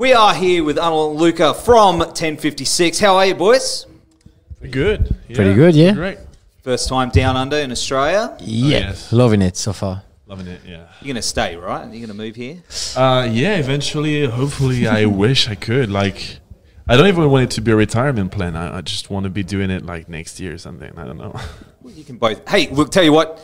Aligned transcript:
We 0.00 0.14
are 0.14 0.34
here 0.34 0.64
with 0.64 0.78
Arnaud 0.78 1.10
and 1.10 1.20
Luka 1.20 1.54
from 1.54 2.00
Ten56. 2.00 3.00
How 3.00 3.16
are 3.16 3.26
you, 3.26 3.34
boys? 3.34 3.86
Pretty 4.58 4.72
good. 4.72 5.14
Pretty 5.32 5.54
good, 5.54 5.76
yeah. 5.76 5.92
Great. 5.92 6.18
First 6.62 6.88
time 6.88 7.10
down 7.10 7.36
under 7.36 7.58
in 7.58 7.70
Australia. 7.70 8.36
Yeah, 8.40 8.78
yes. 8.78 9.12
loving 9.12 9.40
it 9.40 9.56
so 9.56 9.72
far. 9.72 10.02
Loving 10.26 10.48
it, 10.48 10.62
yeah. 10.66 10.88
You're 11.00 11.12
going 11.12 11.14
to 11.14 11.22
stay, 11.22 11.54
right? 11.54 11.82
You're 11.82 12.06
going 12.06 12.08
to 12.08 12.14
move 12.14 12.34
here? 12.34 12.62
Uh, 12.96 13.28
yeah, 13.30 13.56
eventually, 13.56 14.24
hopefully, 14.26 14.88
I 14.88 15.04
wish 15.24 15.48
I 15.48 15.54
could. 15.54 15.90
Like, 15.92 16.39
I 16.90 16.96
don't 16.96 17.06
even 17.06 17.30
want 17.30 17.44
it 17.44 17.50
to 17.52 17.60
be 17.60 17.70
a 17.70 17.76
retirement 17.76 18.32
plan. 18.32 18.56
I, 18.56 18.78
I 18.78 18.80
just 18.80 19.10
want 19.10 19.22
to 19.22 19.30
be 19.30 19.44
doing 19.44 19.70
it 19.70 19.86
like 19.86 20.08
next 20.08 20.40
year 20.40 20.52
or 20.54 20.58
something. 20.58 20.92
I 20.98 21.04
don't 21.04 21.18
know. 21.18 21.38
Well, 21.82 21.94
you 21.94 22.04
can 22.04 22.18
both. 22.18 22.46
Hey, 22.46 22.68
look, 22.68 22.90
tell 22.90 23.02
you 23.02 23.12
what. 23.12 23.40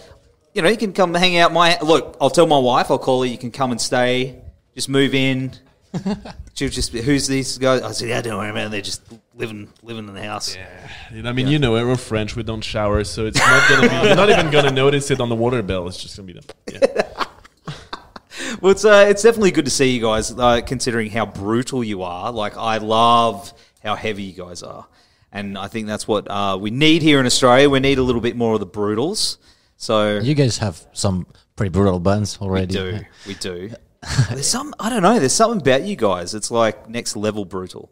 You 0.53 0.61
know, 0.61 0.68
you 0.68 0.77
can 0.77 0.93
come 0.93 1.14
hang 1.14 1.39
out. 1.39 1.54
My 1.54 1.79
look, 1.81 2.18
I'll 2.21 2.29
tell 2.29 2.46
my 2.46 2.59
wife. 2.59 2.90
I'll 2.90 2.99
call 2.99 3.23
her. 3.23 3.27
You 3.27 3.39
can 3.39 3.51
come 3.51 3.71
and 3.71 3.81
stay. 3.81 4.43
Just 4.75 4.90
move 4.90 5.14
in. 5.14 5.53
She'll 6.53 6.68
just. 6.68 6.93
be, 6.93 7.01
Who's 7.01 7.27
these 7.27 7.57
guys? 7.57 7.81
I 7.81 7.93
said, 7.93 8.11
yeah, 8.11 8.21
don't 8.21 8.37
worry 8.37 8.51
about 8.51 8.67
it. 8.67 8.71
They're 8.73 8.82
just 8.82 9.01
living, 9.35 9.73
living 9.82 10.07
in 10.07 10.13
the 10.13 10.23
house. 10.23 10.54
Yeah. 10.54 11.23
I 11.25 11.32
mean, 11.32 11.46
you 11.46 11.59
know, 11.59 11.73
we're 11.73 11.96
French. 11.96 12.37
We 12.37 12.43
don't 12.43 12.61
shower, 12.61 13.04
so 13.04 13.25
it's 13.25 13.39
not 13.39 13.68
gonna 13.71 13.89
be. 13.89 14.07
You're 14.07 14.17
not 14.17 14.29
even 14.29 14.51
gonna 14.51 14.71
notice 14.85 15.11
it 15.11 15.18
on 15.18 15.31
the 15.31 15.35
water 15.35 15.63
bill. 15.63 15.89
It's 15.89 15.96
just 15.96 16.18
gonna 16.18 16.26
be 16.26 16.35
the. 16.35 16.45
Yeah. 16.75 17.15
Well, 18.61 18.73
it's 18.73 18.85
uh, 18.85 19.07
it's 19.09 19.23
definitely 19.23 19.51
good 19.51 19.65
to 19.67 19.71
see 19.71 19.91
you 19.95 20.01
guys, 20.01 20.33
uh, 20.33 20.61
considering 20.63 21.11
how 21.11 21.27
brutal 21.27 21.85
you 21.85 22.03
are. 22.03 22.33
Like, 22.33 22.57
I 22.57 22.79
love 22.79 23.53
how 23.82 23.95
heavy 23.95 24.23
you 24.25 24.32
guys 24.32 24.63
are, 24.63 24.87
and 25.32 25.57
I 25.59 25.69
think 25.69 25.87
that's 25.87 26.09
what 26.09 26.29
uh, 26.31 26.57
we 26.61 26.71
need 26.71 27.03
here 27.03 27.21
in 27.21 27.27
Australia. 27.27 27.69
We 27.69 27.81
need 27.81 27.99
a 27.99 28.03
little 28.03 28.21
bit 28.23 28.37
more 28.37 28.55
of 28.55 28.61
the 28.61 28.67
brutals. 28.67 29.39
So 29.77 30.19
You 30.19 30.35
guys 30.35 30.59
have 30.59 30.87
some 30.93 31.27
pretty 31.55 31.71
brutal 31.71 32.01
buns 32.01 32.39
already. 32.41 32.75
we 32.75 32.81
already. 32.81 32.98
do, 32.98 33.05
we 33.29 33.35
do. 33.35 33.71
there's 34.31 34.47
some, 34.48 34.73
I 34.81 34.89
don't 34.89 35.03
know. 35.03 35.19
There's 35.19 35.35
something 35.35 35.61
about 35.61 35.83
you 35.83 35.97
guys. 35.97 36.35
It's 36.35 36.51
like 36.51 36.89
next 36.89 37.15
level 37.17 37.45
brutal. 37.45 37.91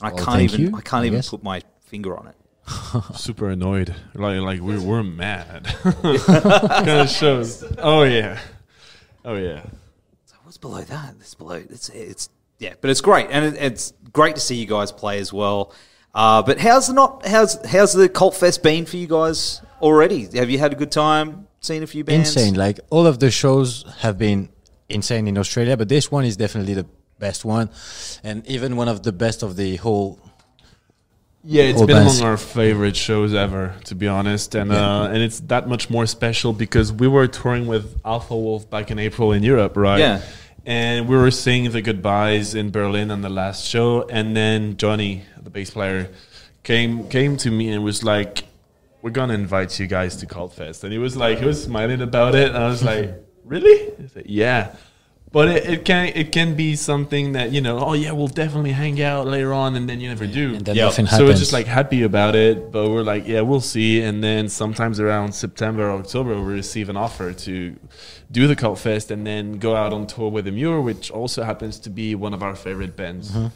And 0.00 0.08
I 0.10 0.12
Well, 0.14 0.24
can't 0.26 0.40
even, 0.42 0.60
you, 0.60 0.66
I 0.76 0.80
can't 0.82 1.04
I 1.04 1.06
even 1.06 1.18
guess. 1.20 1.30
put 1.30 1.42
my 1.42 1.62
finger 1.86 2.16
on 2.18 2.26
it. 2.26 2.36
Super 3.16 3.48
annoyed. 3.48 3.94
Like, 4.14 4.40
like 4.40 4.60
we're 4.60 4.80
we're 4.80 5.02
mad. 5.02 5.64
kind 5.82 6.90
of 7.00 7.08
shows. 7.10 7.64
Oh 7.78 8.02
yeah. 8.02 8.38
Oh 9.24 9.34
yeah. 9.36 9.64
So 10.62 10.68
what's 10.68 10.86
below 10.88 10.96
that? 10.96 11.14
It's 11.20 11.34
below. 11.34 11.54
It's 11.54 11.88
it's 11.90 12.28
yeah, 12.58 12.74
but 12.80 12.90
it's 12.90 13.00
great, 13.00 13.28
and 13.30 13.44
it, 13.44 13.62
it's 13.62 13.92
great 14.12 14.34
to 14.36 14.40
see 14.40 14.56
you 14.56 14.66
guys 14.66 14.92
play 14.92 15.18
as 15.18 15.32
well. 15.32 15.72
Uh, 16.14 16.42
but 16.42 16.58
how's 16.58 16.86
the 16.88 16.92
not 16.92 17.26
how's 17.26 17.64
how's 17.66 17.92
the 17.92 18.08
Cvlt 18.08 18.36
Fest 18.36 18.62
been 18.62 18.86
for 18.86 18.96
you 18.96 19.06
guys 19.06 19.60
already? 19.80 20.26
Have 20.38 20.50
you 20.50 20.58
had 20.58 20.72
a 20.72 20.76
good 20.76 20.92
time? 20.92 21.48
Seen 21.60 21.82
a 21.82 21.86
few 21.86 22.04
bands? 22.04 22.36
Insane. 22.36 22.54
Like 22.54 22.80
all 22.90 23.06
of 23.06 23.18
the 23.18 23.30
shows 23.30 23.84
have 24.00 24.18
been 24.18 24.48
insane 24.88 25.28
in 25.28 25.38
Australia, 25.38 25.76
but 25.76 25.88
this 25.88 26.10
one 26.10 26.24
is 26.24 26.36
definitely 26.36 26.74
the 26.74 26.86
best 27.18 27.44
one, 27.44 27.70
and 28.22 28.46
even 28.46 28.76
one 28.76 28.88
of 28.88 29.02
the 29.02 29.12
best 29.12 29.42
of 29.42 29.56
the 29.56 29.76
whole. 29.76 30.18
Yeah, 31.44 31.64
it's 31.64 31.78
Whole 31.78 31.88
been 31.88 31.96
bands. 31.96 32.20
among 32.20 32.30
our 32.30 32.36
favorite 32.36 32.94
shows 32.94 33.34
ever, 33.34 33.74
to 33.86 33.96
be 33.96 34.06
honest, 34.06 34.54
and 34.54 34.70
uh, 34.70 35.08
and 35.10 35.20
it's 35.20 35.40
that 35.40 35.66
much 35.66 35.90
more 35.90 36.06
special 36.06 36.52
because 36.52 36.92
we 36.92 37.08
were 37.08 37.26
touring 37.26 37.66
with 37.66 38.00
Alpha 38.04 38.36
Wolf 38.36 38.70
back 38.70 38.92
in 38.92 39.00
April 39.00 39.32
in 39.32 39.42
Europe, 39.42 39.76
right? 39.76 39.98
Yeah. 39.98 40.20
And 40.64 41.08
we 41.08 41.16
were 41.16 41.32
saying 41.32 41.70
the 41.72 41.82
goodbyes 41.82 42.54
in 42.54 42.70
Berlin 42.70 43.10
on 43.10 43.22
the 43.22 43.28
last 43.28 43.66
show, 43.66 44.06
and 44.08 44.36
then 44.36 44.76
Johnny, 44.76 45.24
the 45.42 45.50
bass 45.50 45.70
player, 45.70 46.08
came 46.62 47.08
came 47.08 47.36
to 47.38 47.50
me 47.50 47.70
and 47.70 47.82
was 47.82 48.04
like, 48.04 48.44
"We're 49.02 49.10
gonna 49.10 49.34
invite 49.34 49.80
you 49.80 49.88
guys 49.88 50.16
to 50.16 50.26
Cvlt 50.26 50.52
Fest," 50.52 50.84
and 50.84 50.92
he 50.92 50.98
was 50.98 51.16
like, 51.16 51.38
he 51.38 51.44
was 51.44 51.62
smiling 51.62 52.00
about 52.00 52.36
it, 52.36 52.50
and 52.50 52.58
I 52.58 52.68
was 52.68 52.84
like, 52.84 53.12
"Really?" 53.44 53.92
Said, 54.12 54.26
"Yeah." 54.26 54.76
But 55.32 55.48
it, 55.48 55.64
it 55.64 55.84
can 55.86 56.08
it 56.14 56.30
can 56.30 56.54
be 56.54 56.76
something 56.76 57.32
that 57.32 57.52
you 57.52 57.62
know. 57.62 57.78
Oh 57.78 57.94
yeah, 57.94 58.12
we'll 58.12 58.28
definitely 58.28 58.72
hang 58.72 59.00
out 59.00 59.26
later 59.26 59.54
on, 59.54 59.74
and 59.76 59.88
then 59.88 59.98
you 59.98 60.08
never 60.10 60.26
do. 60.26 60.54
And 60.54 60.64
then 60.66 60.76
Yeah. 60.76 60.84
nothing 60.84 61.06
So 61.06 61.24
we're 61.24 61.32
just 61.32 61.54
like 61.54 61.66
happy 61.66 62.02
about 62.02 62.34
it, 62.36 62.70
but 62.70 62.90
we're 62.90 63.02
like, 63.02 63.26
yeah, 63.26 63.40
we'll 63.40 63.62
see. 63.62 64.02
And 64.02 64.22
then 64.22 64.50
sometimes 64.50 65.00
around 65.00 65.32
September, 65.34 65.88
or 65.88 65.98
October, 66.00 66.34
we 66.38 66.52
receive 66.52 66.90
an 66.90 66.98
offer 66.98 67.32
to 67.32 67.76
do 68.30 68.46
the 68.46 68.54
Cvlt 68.54 68.78
Fest 68.78 69.10
and 69.10 69.26
then 69.26 69.58
go 69.58 69.74
out 69.74 69.92
on 69.94 70.06
tour 70.06 70.30
with 70.30 70.46
Emmure, 70.46 70.82
which 70.84 71.10
also 71.10 71.44
happens 71.44 71.78
to 71.80 71.90
be 71.90 72.14
one 72.14 72.34
of 72.34 72.42
our 72.42 72.54
favorite 72.54 72.94
bands. 72.94 73.30
Mm-hmm. 73.30 73.46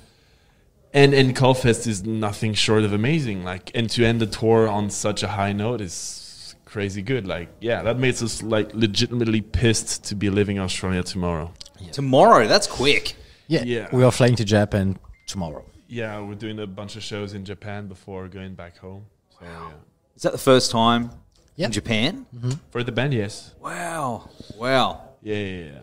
And 0.94 1.12
and 1.12 1.36
Cvlt 1.36 1.58
Fest 1.58 1.86
is 1.86 2.04
nothing 2.04 2.54
short 2.54 2.84
of 2.84 2.94
amazing. 2.94 3.44
Like, 3.44 3.70
and 3.74 3.90
to 3.90 4.02
end 4.02 4.20
the 4.22 4.26
tour 4.26 4.66
on 4.66 4.88
such 4.88 5.22
a 5.22 5.28
high 5.28 5.52
note 5.52 5.82
is 5.82 6.54
crazy 6.64 7.02
good. 7.02 7.26
Like, 7.26 7.48
yeah, 7.60 7.82
that 7.82 7.98
makes 7.98 8.22
us 8.22 8.42
like 8.42 8.72
legitimately 8.74 9.42
pissed 9.42 10.04
to 10.04 10.14
be 10.14 10.30
leaving 10.30 10.58
Australia 10.58 11.02
tomorrow. 11.02 11.52
Tomorrow. 11.92 12.46
That's 12.46 12.66
quick. 12.66 13.14
yeah, 13.48 13.62
yeah. 13.64 13.88
we 13.92 14.02
are 14.02 14.10
flying 14.12 14.36
to 14.36 14.44
Japan 14.44 14.98
tomorrow. 15.26 15.64
Yeah, 15.88 16.20
we're 16.20 16.34
doing 16.34 16.58
a 16.60 16.66
bunch 16.66 16.96
of 16.96 17.02
shows 17.02 17.34
in 17.34 17.44
Japan 17.44 17.86
before 17.86 18.26
going 18.28 18.54
back 18.54 18.76
home. 18.78 19.04
So 19.30 19.44
yeah. 19.44 19.70
Is 20.16 20.22
that 20.22 20.32
the 20.32 20.38
first 20.38 20.70
time 20.70 21.10
Yeah. 21.56 21.66
in 21.66 21.72
Japan? 21.72 22.26
For 22.70 22.82
the 22.82 22.92
band, 22.92 23.14
yes. 23.14 23.54
Wow, 23.60 24.30
wow, 24.56 25.10
Yeah, 25.22 25.36
yeah, 25.36 25.64
yeah. 25.64 25.78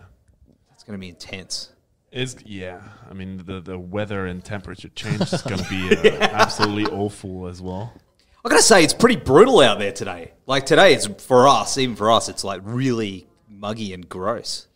that's 0.70 0.84
going 0.84 0.98
to 0.98 1.02
be 1.02 1.09
intense. 1.09 1.70
It's 2.12 2.36
yeah. 2.46 2.80
I 3.09 3.14
mean, 3.14 3.42
the 3.44 3.59
the 3.59 3.78
weather 3.80 4.28
and 4.28 4.44
temperature 4.44 4.90
change 4.90 5.22
is 5.34 5.42
going 5.42 5.58
to 5.64 5.70
be 5.70 5.96
uh, 6.09 6.20
absolutely 6.22 6.86
awful 6.86 7.48
as 7.48 7.59
well. 7.62 7.92
I 8.46 8.50
gotta 8.50 8.62
say, 8.62 8.84
it's 8.84 8.94
pretty 8.94 9.16
brutal 9.16 9.62
out 9.62 9.80
there 9.80 9.94
today. 9.94 10.34
Like 10.46 10.66
today, 10.68 10.94
it's 10.94 11.08
for 11.24 11.48
us, 11.48 11.78
even 11.78 11.96
for 11.96 12.12
us, 12.12 12.28
it's 12.30 12.44
like 12.44 12.62
really 12.64 13.26
muggy 13.48 13.94
and 13.94 14.08
gross. 14.08 14.68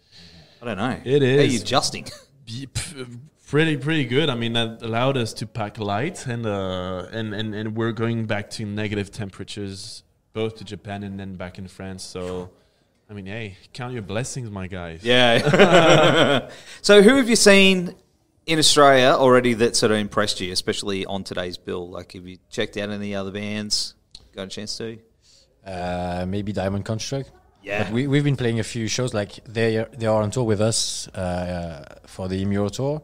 I 0.62 0.66
don't 0.66 0.78
know. 0.78 1.00
It 1.04 1.24
is. 1.24 1.38
How 1.38 1.44
are 1.44 1.52
you 1.52 1.60
adjusting? 1.60 2.08
Pretty 3.48 3.78
pretty 3.78 4.04
good. 4.04 4.30
I 4.30 4.36
mean, 4.36 4.54
that 4.54 4.82
allowed 4.82 5.16
us 5.16 5.32
to 5.36 5.48
pack 5.48 5.80
light, 5.80 6.28
and 6.28 6.46
uh, 6.46 7.06
and 7.14 7.34
and 7.34 7.56
and 7.56 7.78
we're 7.78 7.94
going 7.94 8.26
back 8.26 8.50
to 8.52 8.66
negative 8.66 9.10
temperatures, 9.10 10.04
both 10.34 10.58
to 10.58 10.66
Japan 10.66 11.02
and 11.04 11.18
then 11.18 11.36
back 11.36 11.58
in 11.58 11.70
France. 11.70 12.04
So, 12.04 12.50
I 13.10 13.14
mean, 13.14 13.26
hey, 13.26 13.56
count 13.72 13.94
your 13.94 14.02
blessings, 14.02 14.52
my 14.52 14.68
guys. 14.68 15.00
Yeah. 15.02 16.50
so, 16.82 17.02
who 17.02 17.16
have 17.16 17.30
you 17.30 17.38
seen 17.38 17.96
in 18.46 18.60
Australia 18.60 19.12
already 19.12 19.54
that 19.54 19.78
sort 19.78 19.94
of 19.94 19.98
impressed 19.98 20.42
you, 20.42 20.52
especially 20.52 21.06
on 21.06 21.24
today's 21.24 21.58
bill? 21.58 21.90
Like, 21.90 22.12
have 22.12 22.28
you 22.28 22.40
checked 22.50 22.76
out 22.76 22.90
any 22.90 23.16
other 23.16 23.32
bands? 23.32 23.96
Got 24.36 24.48
a 24.48 24.48
chance 24.48 24.78
to? 24.80 25.00
Uh, 25.66 26.26
maybe 26.28 26.52
Diamond 26.52 26.84
Construct. 26.84 27.32
Yeah. 27.68 27.84
But 27.84 27.92
we, 27.92 28.08
we've 28.08 28.24
been 28.24 28.38
playing 28.38 28.60
a 28.62 28.64
few 28.64 28.88
shows. 28.88 29.14
Like 29.14 29.44
they 29.46 29.78
are, 29.78 29.90
they 29.92 30.08
are 30.08 30.22
on 30.22 30.32
tour 30.32 30.46
with 30.46 30.62
us 30.62 31.10
uh, 31.10 32.00
for 32.06 32.30
the 32.30 32.42
Emmure 32.44 32.72
tour, 32.72 33.02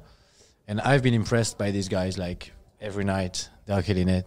and 0.69 0.79
I've 0.79 1.03
been 1.03 1.13
impressed 1.13 1.57
by 1.57 1.72
these 1.72 1.90
guys. 1.90 2.18
Like 2.18 2.53
every 2.79 3.03
night, 3.03 3.50
they're 3.66 3.84
killing 3.84 4.07
it. 4.07 4.25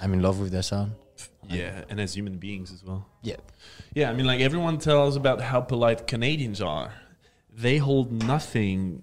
I'm 0.00 0.12
in 0.12 0.22
love 0.22 0.38
with 0.38 0.52
their 0.52 0.62
sound. 0.62 0.92
yeah, 1.48 1.82
and 1.88 2.00
as 2.00 2.14
human 2.14 2.38
beings 2.38 2.70
as 2.72 2.84
well. 2.84 3.06
Yeah, 3.22 3.36
Yeah, 3.92 4.08
I 4.08 4.12
mean, 4.14 4.24
like 4.24 4.40
everyone 4.40 4.78
tells 4.78 5.16
about 5.16 5.40
how 5.40 5.60
polite 5.60 6.06
Canadians 6.06 6.60
are. 6.62 6.94
They 7.52 7.78
hold 7.78 8.12
nothing 8.12 9.02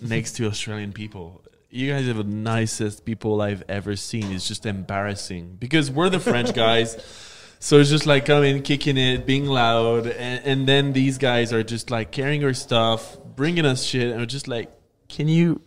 next 0.00 0.36
to 0.36 0.46
Australian 0.46 0.92
people. 0.94 1.42
You 1.68 1.92
guys 1.92 2.08
are 2.08 2.14
the 2.14 2.24
nicest 2.24 3.04
people 3.04 3.42
I've 3.42 3.62
ever 3.68 3.94
seen. 3.94 4.32
It's 4.32 4.48
just 4.48 4.64
embarrassing 4.64 5.56
because 5.58 5.90
we're 5.90 6.08
the 6.08 6.20
French 6.20 6.54
guys. 6.54 6.96
So 7.64 7.78
it's 7.78 7.88
just 7.88 8.04
like 8.04 8.26
coming, 8.26 8.60
kicking 8.60 8.98
it, 8.98 9.24
being 9.24 9.46
loud, 9.46 10.06
and, 10.06 10.44
and 10.44 10.68
then 10.68 10.92
these 10.92 11.16
guys 11.16 11.50
are 11.50 11.62
just 11.62 11.90
like 11.90 12.10
carrying 12.10 12.44
our 12.44 12.52
stuff, 12.52 13.16
bringing 13.36 13.64
us 13.64 13.82
shit, 13.82 14.10
and 14.10 14.20
we're 14.20 14.26
just 14.26 14.46
like, 14.46 14.70
can 15.08 15.28
you, 15.28 15.62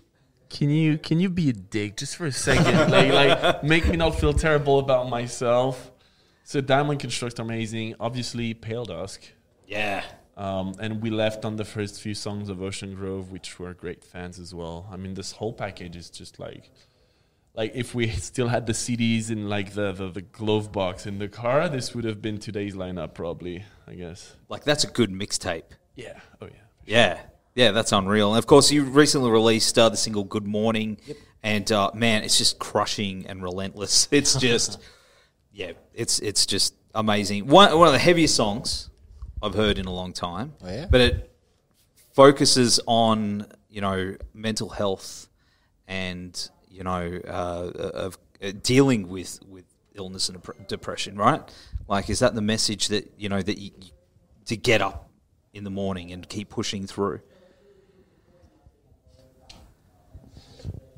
can 0.47 0.69
you, 0.69 0.99
can 0.99 1.19
you 1.19 1.27
be 1.27 1.49
a 1.49 1.53
dick 1.53 1.97
just 1.97 2.15
for 2.15 2.27
a 2.27 2.31
second, 2.31 2.91
like, 2.91 3.11
like 3.11 3.63
make 3.63 3.87
me 3.87 3.97
not 3.97 4.11
feel 4.11 4.31
terrible 4.31 4.77
about 4.77 5.09
myself. 5.09 5.91
So 6.43 6.61
Diamond 6.61 6.99
Construct 6.99 7.39
amazing. 7.39 7.95
Obviously, 7.99 8.53
Pale 8.53 8.85
Dusk. 8.85 9.23
Yeah. 9.65 10.03
Um, 10.37 10.75
and 10.79 11.01
we 11.01 11.09
left 11.09 11.45
on 11.45 11.55
the 11.55 11.65
first 11.65 11.99
few 11.99 12.13
songs 12.13 12.49
of 12.49 12.61
Ocean 12.61 12.93
Grove, 12.93 13.31
which 13.31 13.57
were 13.57 13.73
great 13.73 14.03
fans 14.03 14.37
as 14.37 14.53
well. 14.53 14.87
I 14.91 14.97
mean, 14.97 15.15
this 15.15 15.31
whole 15.31 15.51
package 15.51 15.95
is 15.95 16.11
just 16.11 16.37
like, 16.37 16.69
like 17.57 17.71
if 17.73 17.95
we 17.95 18.07
still 18.09 18.47
had 18.47 18.67
the 18.67 18.73
CDs 18.73 19.31
in 19.31 19.49
like 19.49 19.73
the, 19.73 19.91
the, 19.91 20.09
the 20.09 20.21
glove 20.21 20.71
box 20.71 21.07
in 21.07 21.17
the 21.17 21.27
car, 21.27 21.67
this 21.67 21.93
would 21.95 22.05
have 22.05 22.21
been 22.21 22.37
today's 22.37 22.75
lineup 22.75 23.15
probably. 23.15 23.65
I 23.87 23.95
guess. 23.95 24.35
Like, 24.47 24.63
that's 24.63 24.83
a 24.83 24.87
good 24.87 25.11
mixtape. 25.11 25.63
Yeah. 25.95 26.19
Oh 26.39 26.45
yeah. 26.45 26.61
Yeah. 26.85 27.19
Yeah, 27.55 27.71
that's 27.71 27.91
unreal. 27.91 28.29
And 28.29 28.37
of 28.37 28.45
course, 28.45 28.71
you 28.71 28.83
recently 28.83 29.31
released 29.31 29.77
uh, 29.79 29.89
the 29.89 29.97
single 29.97 30.23
Good 30.23 30.45
Morning. 30.45 30.99
And 31.41 31.69
uh, 31.71 31.89
man, 31.95 32.23
it's 32.23 32.37
just 32.37 32.59
crushing 32.59 33.25
and 33.25 33.41
relentless. 33.41 34.07
It's 34.11 34.35
just, 34.35 34.79
yeah, 35.51 35.71
it's 35.95 36.19
it's 36.19 36.45
just 36.45 36.75
amazing. 36.93 37.47
One, 37.47 37.75
one 37.77 37.87
of 37.87 37.93
the 37.93 37.99
heaviest 37.99 38.35
songs 38.35 38.91
I've 39.41 39.55
heard 39.55 39.79
in 39.79 39.85
a 39.85 39.93
long 39.93 40.13
time. 40.13 40.53
Oh, 40.63 40.69
yeah? 40.69 40.85
But 40.89 41.01
it 41.01 41.31
focuses 42.13 42.79
on, 42.85 43.47
you 43.67 43.81
know, 43.81 44.15
mental 44.35 44.69
health 44.69 45.27
and, 45.87 46.49
you 46.77 46.83
know, 46.83 47.19
uh, 47.27 47.71
of 47.75 48.17
uh, 48.41 48.51
dealing 48.61 49.09
with, 49.09 49.39
with 49.47 49.65
illness 49.95 50.29
and 50.29 50.39
depression, 50.67 51.17
right? 51.17 51.41
Like, 51.87 52.09
is 52.09 52.19
that 52.19 52.35
the 52.35 52.41
message 52.41 52.89
that 52.89 53.11
you 53.17 53.29
know 53.29 53.41
that 53.41 53.57
you, 53.57 53.71
to 54.45 54.55
get 54.55 54.81
up 54.81 55.09
in 55.53 55.63
the 55.63 55.71
morning 55.71 56.11
and 56.11 56.29
keep 56.29 56.49
pushing 56.49 56.85
through? 56.85 57.21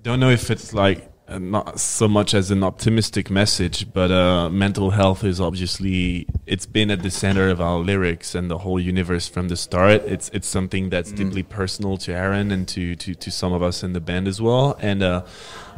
Don't 0.01 0.19
know 0.19 0.29
if 0.29 0.51
it's 0.51 0.73
like 0.73 1.08
uh, 1.29 1.37
not 1.37 1.79
so 1.79 2.07
much 2.07 2.33
as 2.33 2.49
an 2.49 2.63
optimistic 2.63 3.29
message, 3.29 3.93
but 3.93 4.11
uh, 4.11 4.49
mental 4.49 4.89
health 4.91 5.23
is 5.23 5.39
obviously 5.39 6.27
it's 6.45 6.65
been 6.65 6.89
at 6.89 7.03
the 7.03 7.11
center 7.11 7.49
of 7.49 7.61
our 7.61 7.77
lyrics 7.77 8.33
and 8.33 8.49
the 8.49 8.59
whole 8.59 8.79
universe 8.79 9.27
from 9.27 9.47
the 9.47 9.55
start. 9.55 10.01
It's 10.05 10.29
it's 10.29 10.47
something 10.47 10.89
that's 10.89 11.11
deeply 11.11 11.43
personal 11.43 11.97
to 11.97 12.13
Aaron 12.13 12.51
and 12.51 12.67
to, 12.69 12.95
to 12.95 13.13
to 13.13 13.31
some 13.31 13.53
of 13.53 13.61
us 13.61 13.83
in 13.83 13.93
the 13.93 13.99
band 13.99 14.27
as 14.27 14.41
well. 14.41 14.77
And 14.81 15.03
uh, 15.03 15.25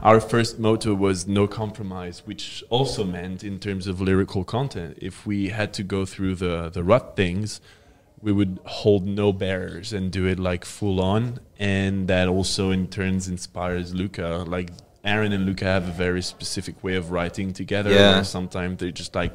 our 0.02 0.22
first 0.22 0.58
motto 0.58 0.94
was 0.94 1.28
no 1.28 1.48
compromise, 1.48 2.24
which 2.26 2.64
also 2.70 3.04
meant 3.04 3.44
in 3.44 3.60
terms 3.60 3.88
of 3.88 4.00
lyrical 4.00 4.44
content, 4.44 4.98
if 5.02 5.26
we 5.26 5.50
had 5.50 5.74
to 5.74 5.84
go 5.84 6.06
through 6.06 6.36
the 6.36 6.70
the 6.70 6.84
rut 6.84 7.16
things, 7.16 7.60
we 8.22 8.32
would 8.32 8.60
hold 8.66 9.06
no 9.06 9.34
barriers 9.34 9.92
and 9.92 10.12
do 10.12 10.26
it 10.28 10.40
like 10.40 10.64
full 10.64 11.02
on 11.02 11.40
and 11.60 12.08
that 12.08 12.28
also 12.28 12.70
in 12.72 12.88
turns 12.88 13.28
inspires 13.28 13.94
Luka 13.94 14.46
like 14.48 14.70
aaron 15.04 15.32
and 15.32 15.46
Luka 15.46 15.66
have 15.66 15.88
a 15.88 15.92
very 15.92 16.22
specific 16.22 16.84
way 16.84 16.96
of 16.96 17.12
writing 17.12 17.54
together 17.54 17.90
Yeah. 17.92 18.22
sometimes 18.24 18.80
they 18.80 18.92
just 18.92 19.16
like 19.16 19.34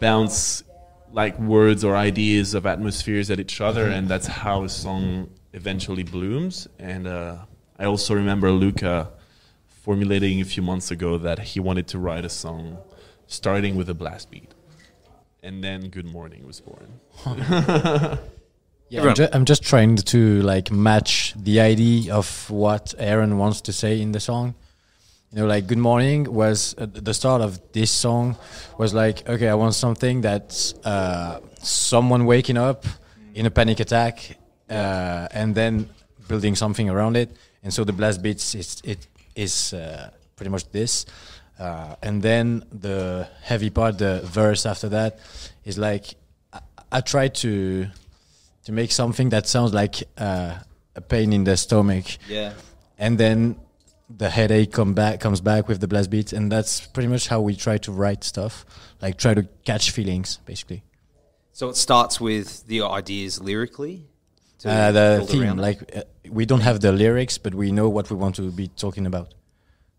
bounce 0.00 0.62
like 1.12 1.38
words 1.38 1.84
or 1.84 1.96
ideas 1.96 2.52
of 2.54 2.66
atmospheres 2.66 3.30
at 3.30 3.38
each 3.40 3.60
other 3.60 3.86
and 3.88 4.08
that's 4.08 4.26
how 4.26 4.64
a 4.64 4.68
song 4.68 5.30
eventually 5.52 6.02
blooms. 6.02 6.68
And 6.78 7.06
uh, 7.06 7.36
i 7.78 7.84
also 7.84 8.14
remember 8.14 8.50
Luka 8.50 9.10
formulating 9.68 10.40
a 10.40 10.44
few 10.44 10.62
months 10.62 10.90
ago 10.90 11.16
that 11.18 11.38
he 11.38 11.60
wanted 11.60 11.86
to 11.88 11.98
write 11.98 12.24
a 12.24 12.28
song 12.28 12.78
starting 13.28 13.76
with 13.76 13.88
a 13.88 13.94
blast 13.94 14.30
beat 14.30 14.52
and 15.42 15.62
then 15.62 15.88
good 15.90 16.06
morning 16.06 16.44
was 16.46 16.60
born 16.60 16.88
Yeah, 18.88 19.02
I'm, 19.02 19.14
ju- 19.14 19.28
I'm 19.32 19.44
just 19.44 19.62
trying 19.64 19.96
to 19.96 20.42
like 20.42 20.70
match 20.70 21.34
the 21.36 21.60
idea 21.60 22.14
of 22.14 22.48
what 22.50 22.94
Aaron 22.98 23.36
wants 23.36 23.60
to 23.62 23.72
say 23.72 24.00
in 24.00 24.12
the 24.12 24.20
song. 24.20 24.54
You 25.32 25.40
know, 25.40 25.46
like 25.46 25.66
"Good 25.66 25.78
Morning" 25.78 26.32
was 26.32 26.74
uh, 26.78 26.86
the 26.86 27.12
start 27.12 27.42
of 27.42 27.60
this 27.72 27.90
song. 27.90 28.36
Was 28.78 28.94
like, 28.94 29.28
okay, 29.28 29.48
I 29.48 29.54
want 29.54 29.74
something 29.74 30.20
that's 30.20 30.74
uh, 30.84 31.40
someone 31.62 32.26
waking 32.26 32.56
up 32.56 32.86
in 33.34 33.44
a 33.44 33.50
panic 33.50 33.80
attack, 33.80 34.38
uh, 34.70 35.26
and 35.32 35.54
then 35.54 35.88
building 36.28 36.54
something 36.54 36.88
around 36.88 37.16
it. 37.16 37.36
And 37.64 37.74
so 37.74 37.82
the 37.82 37.92
blast 37.92 38.22
beats 38.22 38.54
is 38.54 38.80
it 38.84 39.08
is 39.34 39.72
uh, 39.72 40.10
pretty 40.36 40.50
much 40.50 40.70
this. 40.70 41.06
Uh, 41.58 41.96
and 42.02 42.22
then 42.22 42.62
the 42.70 43.26
heavy 43.42 43.70
part, 43.70 43.98
the 43.98 44.20
verse 44.24 44.64
after 44.64 44.88
that, 44.90 45.18
is 45.64 45.76
like 45.76 46.14
I, 46.52 46.60
I 46.92 47.00
try 47.00 47.28
to 47.28 47.88
to 48.66 48.72
make 48.72 48.90
something 48.92 49.30
that 49.30 49.46
sounds 49.46 49.72
like 49.72 50.02
uh, 50.18 50.54
a 50.94 51.00
pain 51.00 51.32
in 51.32 51.44
the 51.44 51.56
stomach, 51.56 52.04
Yeah. 52.28 52.52
and 52.98 53.16
then 53.18 53.56
the 54.18 54.28
headache 54.28 54.72
come 54.72 54.92
back 54.94 55.20
comes 55.20 55.40
back 55.40 55.68
with 55.68 55.80
the 55.80 55.88
blast 55.88 56.10
beats, 56.10 56.32
and 56.32 56.50
that's 56.50 56.86
pretty 56.86 57.08
much 57.08 57.28
how 57.28 57.40
we 57.40 57.54
try 57.56 57.78
to 57.78 57.92
write 57.92 58.24
stuff, 58.24 58.64
like 59.00 59.18
try 59.18 59.34
to 59.34 59.42
catch 59.64 59.90
feelings, 59.92 60.38
basically. 60.46 60.82
So 61.52 61.68
it 61.68 61.76
starts 61.76 62.20
with 62.20 62.66
the 62.66 62.82
ideas 62.82 63.40
lyrically. 63.40 64.04
to 64.58 64.68
Uh, 64.70 64.92
the 64.92 65.26
theme, 65.28 65.56
like 65.56 65.78
uh, 65.96 66.02
we 66.30 66.44
don't 66.46 66.62
have 66.62 66.80
the 66.80 66.90
lyrics, 66.92 67.38
but 67.38 67.54
we 67.54 67.70
know 67.70 67.88
what 67.88 68.10
we 68.10 68.16
want 68.16 68.34
to 68.36 68.50
be 68.50 68.68
talking 68.68 69.06
about. 69.06 69.34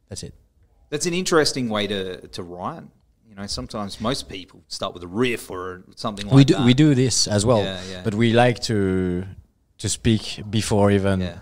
That's 0.09 0.23
it. 0.23 0.33
That's 0.89 1.05
an 1.05 1.13
interesting 1.13 1.69
way 1.69 1.87
to 1.87 2.27
to 2.27 2.43
write. 2.43 2.83
Know, 3.37 3.45
sometimes 3.47 4.01
most 4.01 4.27
people 4.29 4.63
start 4.67 4.93
with 4.95 5.03
a 5.03 5.07
riff 5.07 5.51
or 5.51 5.83
something 5.95 6.25
like 6.25 6.35
we 6.35 6.43
do 6.43 6.53
that. 6.55 6.65
we 6.65 6.73
do 6.73 6.95
this 6.95 7.27
as 7.27 7.45
well, 7.45 7.63
Yeah, 7.63 7.79
yeah. 7.91 8.01
but 8.03 8.15
we 8.15 8.33
like 8.33 8.59
to 8.61 9.25
to 9.77 9.89
speak 9.89 10.41
before 10.49 10.89
even 10.91 11.21
Yeah. 11.21 11.39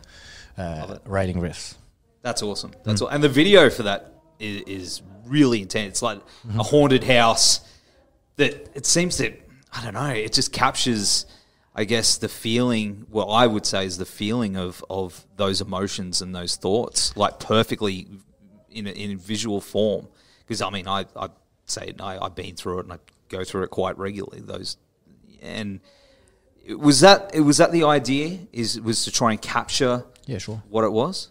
Uh, 0.57 0.97
writing 1.05 1.37
riffs. 1.37 1.75
That's 2.21 2.41
awesome. 2.43 2.71
That's 2.83 3.01
all. 3.01 3.07
And 3.07 3.23
the 3.23 3.29
video 3.29 3.69
for 3.69 3.83
that 3.83 4.13
is, 4.39 4.61
is 4.67 5.01
really 5.25 5.61
intense. 5.61 5.87
It's 5.93 6.01
like 6.01 6.19
Mm-hmm. 6.47 6.59
a 6.59 6.63
haunted 6.63 7.03
house 7.05 7.61
that 8.35 8.51
it 8.75 8.85
seems 8.85 9.17
that 9.17 9.31
I 9.71 9.81
don't 9.83 9.93
know. 9.93 10.09
It 10.09 10.33
just 10.33 10.51
captures, 10.51 11.25
I 11.73 11.85
guess, 11.85 12.17
the 12.17 12.27
feeling. 12.29 13.05
Well, 13.09 13.31
I 13.31 13.47
would 13.47 13.65
say 13.65 13.85
is 13.85 13.97
the 13.97 14.05
feeling 14.05 14.57
of 14.57 14.83
of 14.89 15.25
those 15.37 15.61
emotions 15.61 16.21
and 16.21 16.35
those 16.35 16.57
thoughts, 16.57 17.15
like 17.15 17.39
perfectly 17.39 18.07
in 18.69 18.87
a, 18.87 18.91
in 18.91 19.17
visual 19.17 19.61
form. 19.61 20.07
Because 20.39 20.61
I 20.61 20.69
mean, 20.69 20.87
I 20.87 21.05
I 21.15 21.29
say 21.65 21.87
it, 21.87 22.01
I, 22.01 22.17
I've 22.21 22.35
been 22.35 22.55
through 22.55 22.79
it 22.79 22.83
and 22.85 22.93
I 22.93 22.99
go 23.29 23.43
through 23.43 23.63
it 23.63 23.69
quite 23.69 23.97
regularly. 23.97 24.41
Those 24.41 24.77
and. 25.41 25.79
Was 26.79 27.01
that 27.01 27.29
it? 27.35 27.41
Was 27.41 27.57
that 27.57 27.71
the 27.71 27.83
idea? 27.83 28.39
Is 28.51 28.81
was 28.81 29.05
to 29.05 29.11
try 29.11 29.31
and 29.33 29.39
capture 29.41 30.03
Yeah, 30.25 30.39
sure. 30.39 30.63
what 30.69 30.83
it 30.83 30.91
was? 30.91 31.29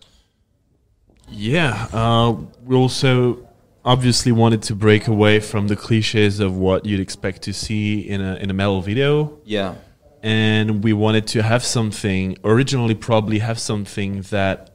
Yeah, 1.29 1.89
uh, 1.93 2.37
we 2.65 2.77
also 2.77 3.49
obviously 3.85 4.31
wanted 4.33 4.63
to 4.63 4.75
break 4.75 5.09
away 5.09 5.41
from 5.41 5.69
the 5.69 5.77
cliches 5.77 6.39
of 6.41 6.57
what 6.57 6.87
you'd 6.87 7.01
expect 7.01 7.43
to 7.43 7.53
see 7.53 8.01
in 8.01 8.21
a 8.21 8.37
in 8.37 8.51
a 8.51 8.55
metal 8.55 8.81
video, 8.81 9.39
Yeah. 9.45 9.75
and 10.23 10.85
we 10.85 10.93
wanted 10.93 11.27
to 11.29 11.43
have 11.43 11.65
something 11.65 12.37
originally 12.45 12.95
probably 12.95 13.41
have 13.41 13.59
something 13.59 14.23
that 14.31 14.71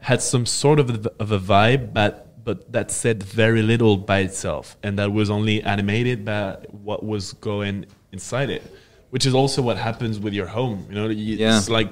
had 0.00 0.22
some 0.22 0.46
sort 0.46 0.78
of 0.80 1.04
a, 1.06 1.12
of 1.20 1.32
a 1.32 1.38
vibe, 1.38 1.92
but 1.92 2.27
but 2.48 2.72
that 2.72 2.90
said 2.90 3.22
very 3.22 3.60
little 3.60 3.98
by 3.98 4.20
itself, 4.20 4.78
and 4.82 4.98
that 4.98 5.12
was 5.12 5.28
only 5.28 5.62
animated 5.74 6.24
by 6.24 6.56
what 6.88 7.04
was 7.04 7.34
going 7.34 7.84
inside 8.10 8.48
it, 8.48 8.62
which 9.10 9.26
is 9.26 9.34
also 9.34 9.60
what 9.60 9.76
happens 9.76 10.18
with 10.18 10.32
your 10.32 10.46
home. 10.46 10.86
You 10.88 10.94
know, 10.94 11.08
Yeah. 11.08 11.58
it's 11.58 11.68
like 11.68 11.90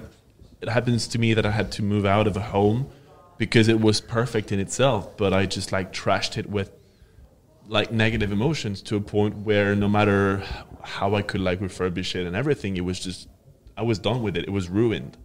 it 0.62 0.70
happens 0.70 1.08
to 1.08 1.18
me 1.18 1.34
that 1.34 1.44
I 1.44 1.50
had 1.50 1.70
to 1.72 1.82
move 1.82 2.06
out 2.06 2.26
of 2.26 2.38
a 2.38 2.40
home 2.56 2.88
because 3.36 3.68
it 3.68 3.78
was 3.82 4.00
perfect 4.00 4.50
in 4.50 4.58
itself, 4.58 5.14
but 5.18 5.34
I 5.34 5.44
just 5.44 5.72
like 5.72 5.92
trashed 5.92 6.38
it 6.38 6.48
with 6.48 6.70
like 7.68 7.92
negative 7.92 8.32
emotions 8.32 8.80
to 8.88 8.96
a 8.96 9.00
point 9.16 9.34
where 9.48 9.76
no 9.76 9.88
matter 9.98 10.42
how 10.96 11.14
I 11.16 11.20
could 11.20 11.42
like 11.42 11.60
refurbish 11.60 12.14
it 12.18 12.24
and 12.26 12.34
everything, 12.34 12.78
it 12.78 12.84
was 12.90 12.98
just 12.98 13.28
I 13.76 13.82
was 13.82 13.98
done 13.98 14.22
with 14.22 14.38
it. 14.38 14.44
It 14.44 14.52
was 14.60 14.70
ruined, 14.70 15.18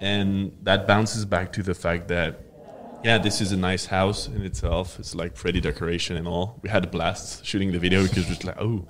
and 0.00 0.52
that 0.62 0.86
bounces 0.86 1.24
back 1.24 1.52
to 1.54 1.60
the 1.64 1.74
fact 1.74 2.06
that 2.06 2.30
yeah, 3.02 3.18
this 3.18 3.40
is 3.40 3.52
a 3.52 3.56
nice 3.56 3.86
house 3.86 4.26
in 4.26 4.42
itself. 4.44 4.98
It's 4.98 5.14
like 5.14 5.34
pretty 5.34 5.60
decoration 5.60 6.16
and 6.16 6.28
all. 6.28 6.58
We 6.62 6.68
had 6.68 6.84
a 6.84 6.88
blast 6.88 7.44
shooting 7.44 7.72
the 7.72 7.78
video 7.78 8.02
because 8.02 8.24
it 8.24 8.28
was 8.28 8.44
like 8.44 8.60
oh, 8.60 8.86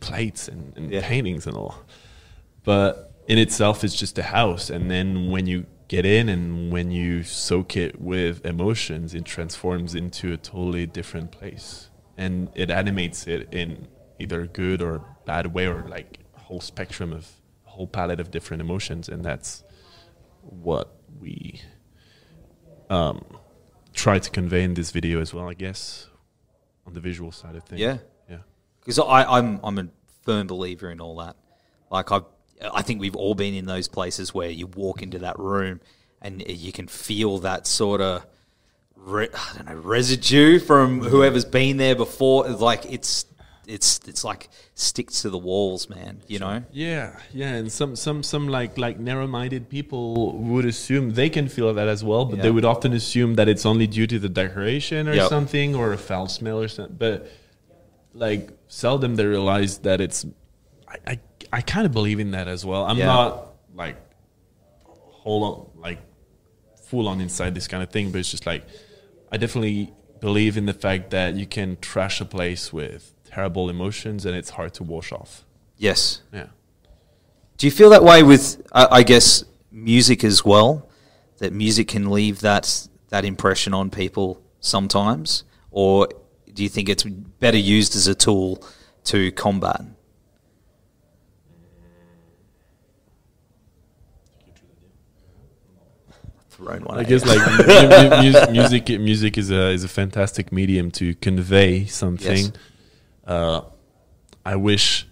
plates 0.00 0.48
and, 0.48 0.72
and 0.76 0.90
Yeah. 0.90 1.06
paintings 1.06 1.46
and 1.46 1.56
all. 1.56 1.76
But 2.64 3.12
in 3.28 3.38
itself, 3.38 3.84
it's 3.84 3.96
just 3.96 4.18
a 4.18 4.22
house, 4.22 4.70
and 4.70 4.90
then 4.90 5.30
when 5.30 5.46
you 5.46 5.66
get 5.88 6.06
in 6.06 6.28
and 6.28 6.72
when 6.72 6.90
you 6.90 7.22
soak 7.22 7.76
it 7.76 8.00
with 8.00 8.44
emotions, 8.46 9.14
it 9.14 9.24
transforms 9.24 9.94
into 9.94 10.32
a 10.32 10.36
totally 10.36 10.86
different 10.86 11.30
place, 11.32 11.90
and 12.16 12.48
it 12.54 12.70
animates 12.70 13.26
it 13.26 13.52
in 13.52 13.88
either 14.18 14.42
a 14.42 14.48
good 14.48 14.80
or 14.80 15.04
bad 15.26 15.52
way, 15.52 15.66
or 15.66 15.84
like 15.88 16.20
a 16.36 16.40
whole 16.40 16.60
spectrum 16.60 17.12
of 17.12 17.28
a 17.66 17.70
whole 17.70 17.86
palette 17.86 18.20
of 18.20 18.30
different 18.30 18.60
emotions, 18.60 19.08
and 19.08 19.24
that's 19.24 19.62
what 20.40 20.96
we 21.20 21.60
um, 22.90 23.24
try 23.92 24.18
to 24.18 24.30
convey 24.30 24.64
in 24.64 24.74
this 24.74 24.90
video 24.90 25.20
as 25.20 25.32
well, 25.34 25.48
I 25.48 25.54
guess, 25.54 26.08
on 26.86 26.94
the 26.94 27.00
visual 27.00 27.32
side 27.32 27.56
of 27.56 27.64
things. 27.64 27.80
Yeah. 27.80 27.98
yeah. 28.28 28.38
because 28.80 28.98
I'm 28.98 29.60
I'm 29.62 29.78
a 29.78 29.88
firm 30.24 30.46
believer 30.46 30.90
in 30.90 31.00
all 31.00 31.16
that. 31.16 31.36
Like 31.90 32.10
I 32.12 32.20
I 32.72 32.82
think 32.82 33.00
we've 33.00 33.16
all 33.16 33.34
been 33.34 33.54
in 33.54 33.66
those 33.66 33.88
places 33.88 34.32
where 34.32 34.50
you 34.50 34.66
walk 34.66 35.02
into 35.02 35.18
that 35.20 35.38
room 35.38 35.80
and 36.20 36.42
you 36.48 36.72
can 36.72 36.86
feel 36.86 37.38
that 37.38 37.66
sort 37.66 38.00
of 38.00 38.24
re- 38.96 39.28
I 39.34 39.56
don't 39.56 39.66
know 39.66 39.74
residue 39.74 40.58
from 40.58 41.00
whoever's 41.00 41.44
been 41.44 41.76
there 41.76 41.96
before. 41.96 42.48
Like 42.48 42.84
it's 42.90 43.26
it's 43.66 44.00
it's 44.06 44.24
like 44.24 44.48
sticks 44.74 45.22
to 45.22 45.30
the 45.30 45.38
walls, 45.38 45.88
man. 45.88 46.22
You 46.26 46.38
know. 46.40 46.62
Yeah, 46.72 47.16
yeah, 47.32 47.54
and 47.54 47.70
some 47.70 47.94
some 47.96 48.22
some 48.22 48.48
like 48.48 48.76
like 48.78 48.98
narrow-minded 48.98 49.68
people 49.68 50.32
would 50.38 50.64
assume 50.64 51.12
they 51.14 51.28
can 51.30 51.48
feel 51.48 51.72
that 51.74 51.88
as 51.88 52.02
well, 52.02 52.24
but 52.24 52.36
Yeah. 52.38 52.42
they 52.44 52.50
would 52.50 52.64
often 52.64 52.92
assume 52.92 53.34
that 53.36 53.48
it's 53.48 53.64
only 53.64 53.86
due 53.86 54.06
to 54.08 54.18
the 54.18 54.28
decoration 54.28 55.08
or 55.08 55.14
Yep. 55.14 55.28
something 55.28 55.74
or 55.76 55.92
a 55.92 55.98
foul 55.98 56.28
smell 56.28 56.58
or 56.60 56.68
something. 56.68 56.96
But 56.98 57.28
like 58.14 58.50
seldom 58.68 59.16
they 59.16 59.24
realize 59.26 59.78
that 59.78 60.00
it's. 60.00 60.26
I 60.88 60.96
I, 61.12 61.20
I 61.52 61.60
kind 61.60 61.86
of 61.86 61.92
believe 61.92 62.18
in 62.20 62.32
that 62.32 62.48
as 62.48 62.64
well. 62.64 62.84
I'm 62.84 62.98
Yeah. 62.98 63.06
not 63.06 63.54
like 63.74 63.96
whole 64.84 65.44
on 65.44 65.66
like 65.80 65.98
full 66.88 67.08
on 67.08 67.20
inside 67.20 67.54
this 67.54 67.68
kind 67.68 67.82
of 67.82 67.90
thing, 67.90 68.10
but 68.10 68.18
it's 68.18 68.30
just 68.30 68.46
like 68.46 68.64
I 69.30 69.36
definitely 69.36 69.92
believe 70.20 70.56
in 70.56 70.66
the 70.66 70.74
fact 70.74 71.10
that 71.10 71.34
you 71.36 71.46
can 71.46 71.76
trash 71.80 72.20
a 72.20 72.24
place 72.24 72.72
with 72.72 73.12
terrible 73.32 73.68
emotions 73.70 74.26
and 74.26 74.36
it's 74.36 74.50
hard 74.50 74.74
to 74.74 74.82
wash 74.82 75.12
off. 75.12 75.44
Yes. 75.76 76.22
Yeah. 76.32 76.46
Do 77.56 77.66
you 77.66 77.70
feel 77.70 77.90
that 77.90 78.04
way 78.04 78.22
with, 78.22 78.60
I 78.72 78.98
I 78.98 79.02
guess, 79.02 79.44
music 79.70 80.24
as 80.24 80.44
well? 80.44 80.88
That 81.38 81.52
music 81.52 81.88
can 81.88 82.10
leave 82.10 82.40
that 82.40 82.88
that 83.08 83.24
impression 83.24 83.74
on 83.74 83.90
people 83.90 84.40
sometimes, 84.60 85.44
or 85.70 86.08
do 86.54 86.62
you 86.62 86.68
think 86.68 86.88
it's 86.88 87.02
better 87.04 87.58
used 87.58 87.96
as 87.96 88.06
a 88.06 88.14
tool 88.14 88.62
to 89.04 89.32
combat? 89.32 89.80
Thrown 96.50 96.84
one 96.84 96.98
I 96.98 97.04
guess 97.04 97.24
like 97.24 97.38
mu- 97.38 98.22
mu- 98.22 98.32
mu- 98.46 98.52
music, 98.52 99.00
music 99.00 99.38
is 99.38 99.50
a 99.50 99.70
is 99.70 99.84
a 99.84 99.88
fantastic 99.88 100.52
medium 100.52 100.90
to 100.92 101.14
convey 101.16 101.86
something. 101.86 102.36
Yes. 102.36 102.52
Uh, 103.26 103.62
I 104.44 104.56
wish 104.56 105.06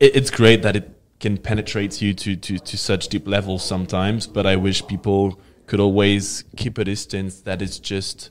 it, 0.00 0.16
it's 0.16 0.30
great 0.30 0.62
that 0.62 0.76
it 0.76 0.90
can 1.20 1.38
penetrate 1.38 2.02
you 2.02 2.12
to, 2.14 2.36
to 2.36 2.58
to 2.58 2.76
such 2.76 3.08
deep 3.08 3.26
levels 3.26 3.64
sometimes, 3.64 4.26
but 4.26 4.44
I 4.46 4.56
wish 4.56 4.86
people 4.86 5.40
could 5.66 5.80
always 5.80 6.44
keep 6.56 6.78
a 6.78 6.84
distance. 6.84 7.40
That 7.42 7.62
it's 7.62 7.78
just 7.78 8.30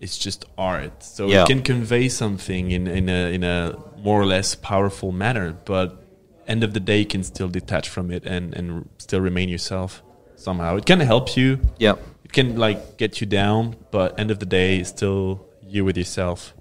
it's 0.00 0.18
just 0.18 0.44
art, 0.58 1.02
so 1.02 1.26
Yeah. 1.28 1.42
it 1.44 1.46
can 1.48 1.62
convey 1.62 2.08
something 2.08 2.70
in 2.70 2.86
in 2.86 3.08
a 3.08 3.32
in 3.34 3.44
a 3.44 3.76
more 3.98 4.20
or 4.20 4.26
less 4.26 4.54
powerful 4.54 5.12
manner. 5.12 5.52
But 5.64 6.02
end 6.48 6.64
of 6.64 6.72
the 6.74 6.80
day, 6.80 6.98
you 7.00 7.06
can 7.06 7.22
still 7.22 7.48
detach 7.48 7.88
from 7.88 8.10
it 8.10 8.24
and 8.24 8.54
and 8.54 8.88
still 8.98 9.20
remain 9.20 9.48
yourself 9.48 10.02
somehow. 10.36 10.76
It 10.76 10.86
can 10.86 11.00
help 11.00 11.36
you 11.36 11.60
Yeah. 11.78 11.94
it 12.24 12.32
can 12.32 12.56
like 12.56 12.96
get 12.98 13.20
you 13.20 13.26
down, 13.26 13.76
but 13.90 14.18
end 14.18 14.30
of 14.30 14.38
the 14.38 14.46
day, 14.46 14.78
it's 14.78 14.88
still 14.90 15.46
you 15.62 15.84
with 15.84 15.96
yourself. 15.96 16.54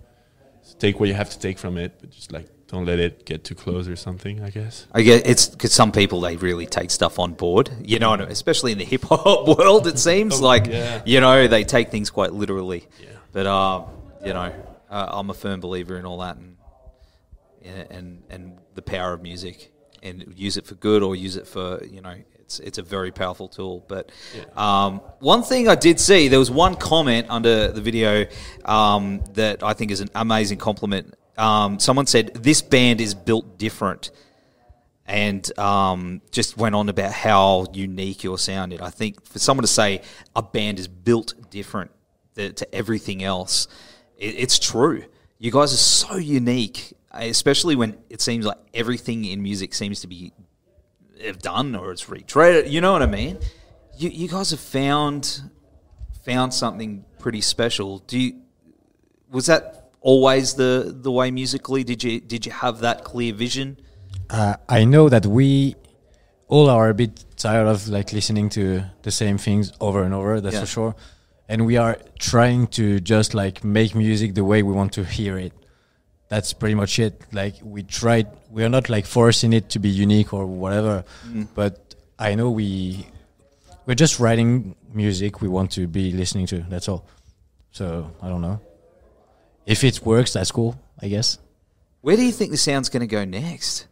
Take 0.80 1.00
what 1.00 1.08
you 1.10 1.16
have 1.16 1.30
to 1.30 1.40
take 1.40 1.58
from 1.58 1.78
it, 1.78 1.94
but 2.02 2.10
just 2.12 2.32
like 2.32 2.48
don't 2.68 2.86
let 2.86 3.00
it 3.00 3.26
get 3.26 3.44
too 3.44 3.56
close 3.56 3.88
or 3.88 3.96
something. 3.96 4.42
I 4.44 4.50
guess. 4.50 4.88
I 4.92 5.02
get 5.04 5.26
it's 5.28 5.48
because 5.48 5.72
some 5.74 5.92
people 5.92 6.22
they 6.22 6.36
really 6.36 6.66
take 6.66 6.92
stuff 6.92 7.20
on 7.20 7.34
board. 7.34 7.70
You 7.84 8.00
know, 8.00 8.14
especially 8.16 8.72
in 8.74 8.78
the 8.78 8.86
hip 8.86 9.04
hop 9.04 9.48
world, 9.58 9.88
it 9.88 10.00
seems 10.00 10.42
Oh, 10.42 10.44
like 10.44 10.66
yeah. 10.68 11.02
you 11.06 11.22
know 11.22 11.48
they 11.48 11.64
take 11.64 11.90
things 11.92 12.10
quite 12.10 12.34
literally. 12.34 12.88
Yeah. 13.02 13.10
But 13.32 13.48
um, 13.48 13.86
you 14.26 14.34
know, 14.34 14.52
uh, 14.90 15.06
I'm 15.10 15.30
a 15.30 15.34
firm 15.34 15.60
believer 15.60 15.98
in 15.98 16.06
all 16.06 16.20
that 16.20 16.38
and 16.38 16.58
and 17.92 18.24
and 18.30 18.58
the 18.74 18.82
power 18.82 19.14
of 19.14 19.22
music 19.22 19.72
and 20.04 20.34
use 20.36 20.58
it 20.58 20.66
for 20.68 20.76
good 20.76 21.02
or 21.04 21.16
use 21.16 21.36
it 21.38 21.48
for 21.48 21.84
you 21.86 22.02
know 22.02 22.16
it's 22.46 22.60
it's 22.60 22.78
a 22.78 22.84
very 22.84 23.12
powerful 23.12 23.48
tool. 23.48 23.84
But 23.88 24.12
um, 24.56 25.02
one 25.20 25.44
thing 25.44 25.68
I 25.68 25.76
did 25.76 26.00
see 26.00 26.28
there 26.28 26.40
was 26.40 26.52
one 26.52 26.76
comment 26.76 27.28
under 27.30 27.72
the 27.72 27.82
video 27.82 28.26
um, 28.64 29.24
that 29.34 29.64
I 29.64 29.74
think 29.74 29.92
is 29.92 30.00
an 30.00 30.10
amazing 30.16 30.60
compliment. 30.60 31.16
Um, 31.38 31.80
someone 31.80 32.06
said 32.06 32.34
this 32.36 32.62
band 32.62 33.02
is 33.02 33.14
built 33.14 33.58
different 33.58 34.12
and 35.06 35.58
um, 35.60 36.22
just 36.32 36.58
went 36.58 36.76
on 36.76 36.90
about 36.90 37.12
how 37.12 37.68
unique 37.74 38.24
your 38.24 38.38
sounded. 38.38 38.82
I 38.82 38.90
think 38.90 39.26
for 39.26 39.40
someone 39.40 39.64
to 39.64 39.68
say 39.68 40.02
a 40.36 40.42
band 40.42 40.80
is 40.80 40.88
built 40.88 41.34
different 41.50 41.92
to 42.36 42.76
everything 42.76 43.24
else, 43.24 43.68
it, 44.18 44.36
it's 44.38 44.60
true. 44.60 45.04
You 45.38 45.52
guys 45.52 45.74
are 45.74 45.78
so 45.78 46.16
unique, 46.16 46.94
especially 47.12 47.76
when 47.76 47.98
it 48.10 48.22
seems 48.22 48.46
like 48.46 48.58
everything 48.74 49.26
in 49.26 49.42
music 49.44 49.74
seems 49.74 50.00
to 50.02 50.08
be 50.08 50.32
uh, 51.28 51.34
done 51.42 51.76
or 51.76 51.92
it's 51.92 52.06
retreaded. 52.06 52.70
You 52.70 52.82
know 52.82 52.94
what 52.94 53.02
I 53.02 53.08
mean? 53.08 53.40
You, 53.98 54.10
you 54.10 54.28
guys 54.28 54.52
have 54.52 54.60
found 54.60 55.42
found 56.26 56.54
something 56.54 57.06
pretty 57.20 57.42
special. 57.42 58.00
Do 58.00 58.18
you, 58.20 58.42
was 59.30 59.46
that 59.46 59.92
always 60.02 60.54
the 60.56 60.96
the 61.02 61.12
way 61.12 61.32
musically? 61.32 61.84
Did 61.84 62.04
you 62.04 62.20
did 62.20 62.46
you 62.46 62.52
have 62.52 62.80
that 62.80 63.04
clear 63.04 63.34
vision? 63.34 63.78
Uh, 64.30 64.56
I 64.68 64.86
know 64.86 65.10
that 65.10 65.26
we 65.26 65.76
all 66.48 66.70
are 66.70 66.90
a 66.90 66.94
bit 66.94 67.26
tired 67.38 67.68
of 67.68 67.88
like 67.88 68.12
listening 68.14 68.50
to 68.50 68.84
the 69.04 69.12
same 69.12 69.38
things 69.38 69.72
over 69.80 70.04
and 70.04 70.14
over. 70.14 70.42
That's 70.42 70.56
Yeah. 70.56 70.62
for 70.62 70.68
sure. 70.68 70.96
And 71.48 71.66
we 71.66 71.78
are 71.78 71.98
trying 72.20 72.68
to 72.68 73.00
just 73.00 73.34
like 73.36 73.64
make 73.64 73.94
music 73.94 74.34
the 74.34 74.44
way 74.44 74.64
we 74.64 74.74
want 74.74 74.94
to 74.94 75.04
hear 75.04 75.38
it. 75.38 75.54
That's 76.28 76.54
pretty 76.54 76.76
much 76.76 77.00
it. 77.00 77.22
Like 77.32 77.56
we 77.62 77.84
tried, 77.84 78.28
we 78.50 78.64
are 78.64 78.70
not 78.70 78.90
like 78.90 79.06
forcing 79.06 79.54
it 79.54 79.70
to 79.70 79.80
be 79.80 79.90
unique 79.90 80.34
or 80.34 80.46
whatever. 80.46 81.04
Mm. 81.28 81.48
But 81.54 81.96
I 82.18 82.36
know 82.36 82.50
we 82.50 83.08
we're 83.86 83.96
just 83.96 84.20
writing 84.20 84.76
music 84.94 85.42
we 85.42 85.48
want 85.48 85.72
to 85.72 85.88
be 85.88 86.12
listening 86.12 86.48
to. 86.48 86.66
That's 86.70 86.90
all. 86.90 87.06
So 87.72 88.12
I 88.22 88.30
don't 88.30 88.42
know. 88.42 88.60
If 89.66 89.84
it 89.84 90.06
works, 90.06 90.34
that's 90.34 90.52
cool. 90.52 90.80
I 91.00 91.08
guess. 91.08 91.38
Where 92.02 92.16
do 92.16 92.24
you 92.24 92.32
think 92.32 92.52
the 92.52 92.58
sound's 92.58 92.90
going 92.90 93.02
to 93.02 93.08
go 93.08 93.26
next? 93.26 93.88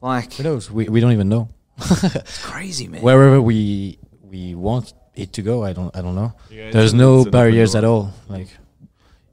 Like, 0.00 0.34
Who 0.34 0.42
knows? 0.44 0.70
We 0.70 0.88
we 0.88 1.00
don't 1.00 1.12
even 1.12 1.28
know. 1.28 1.48
it's 1.78 2.44
crazy, 2.44 2.88
man. 2.88 3.02
wherever 3.02 3.40
we 3.40 3.98
we 4.22 4.54
want 4.54 4.92
it 5.14 5.32
to 5.34 5.42
go. 5.42 5.64
I 5.64 5.72
don't 5.72 5.94
I 5.96 6.00
don't 6.02 6.14
know. 6.14 6.32
Yeah, 6.50 6.70
There's 6.70 6.94
no 6.94 7.24
barriers 7.24 7.74
at 7.74 7.84
all. 7.84 8.12
Like 8.28 8.48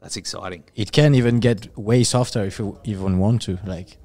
That's 0.04 0.18
exciting. 0.18 0.66
it 0.76 0.92
can 0.92 1.16
even 1.16 1.40
get 1.40 1.76
way 1.78 2.04
softer 2.04 2.44
if 2.44 2.60
you 2.60 2.78
even 2.84 3.18
want 3.20 3.42
to. 3.44 3.58
Like 3.66 3.98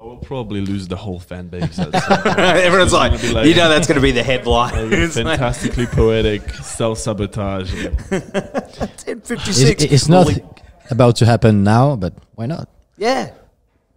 I 0.00 0.04
will 0.04 0.16
probably 0.16 0.60
lose 0.62 0.88
the 0.88 0.96
whole 0.96 1.20
fan 1.20 1.48
base. 1.48 1.78
At 1.78 1.92
some 2.02 2.22
point. 2.22 2.38
Everyone's 2.38 2.92
like, 2.94 3.12
like- 3.34 3.46
you 3.46 3.54
know, 3.54 3.68
that's 3.68 3.86
going 3.86 3.96
to 3.96 4.00
be 4.02 4.10
the 4.12 4.22
headline. 4.22 4.90
like 4.90 5.10
fantastically 5.10 5.86
poetic 5.86 6.48
self 6.50 6.98
sabotage. 6.98 7.70
Ten56. 7.74 9.70
it's, 9.70 9.84
it's 9.84 10.08
not 10.08 10.28
about 10.90 11.16
to 11.16 11.26
happen 11.26 11.62
now, 11.62 11.96
but 11.96 12.14
why 12.34 12.46
not? 12.46 12.68
Yeah. 12.96 13.32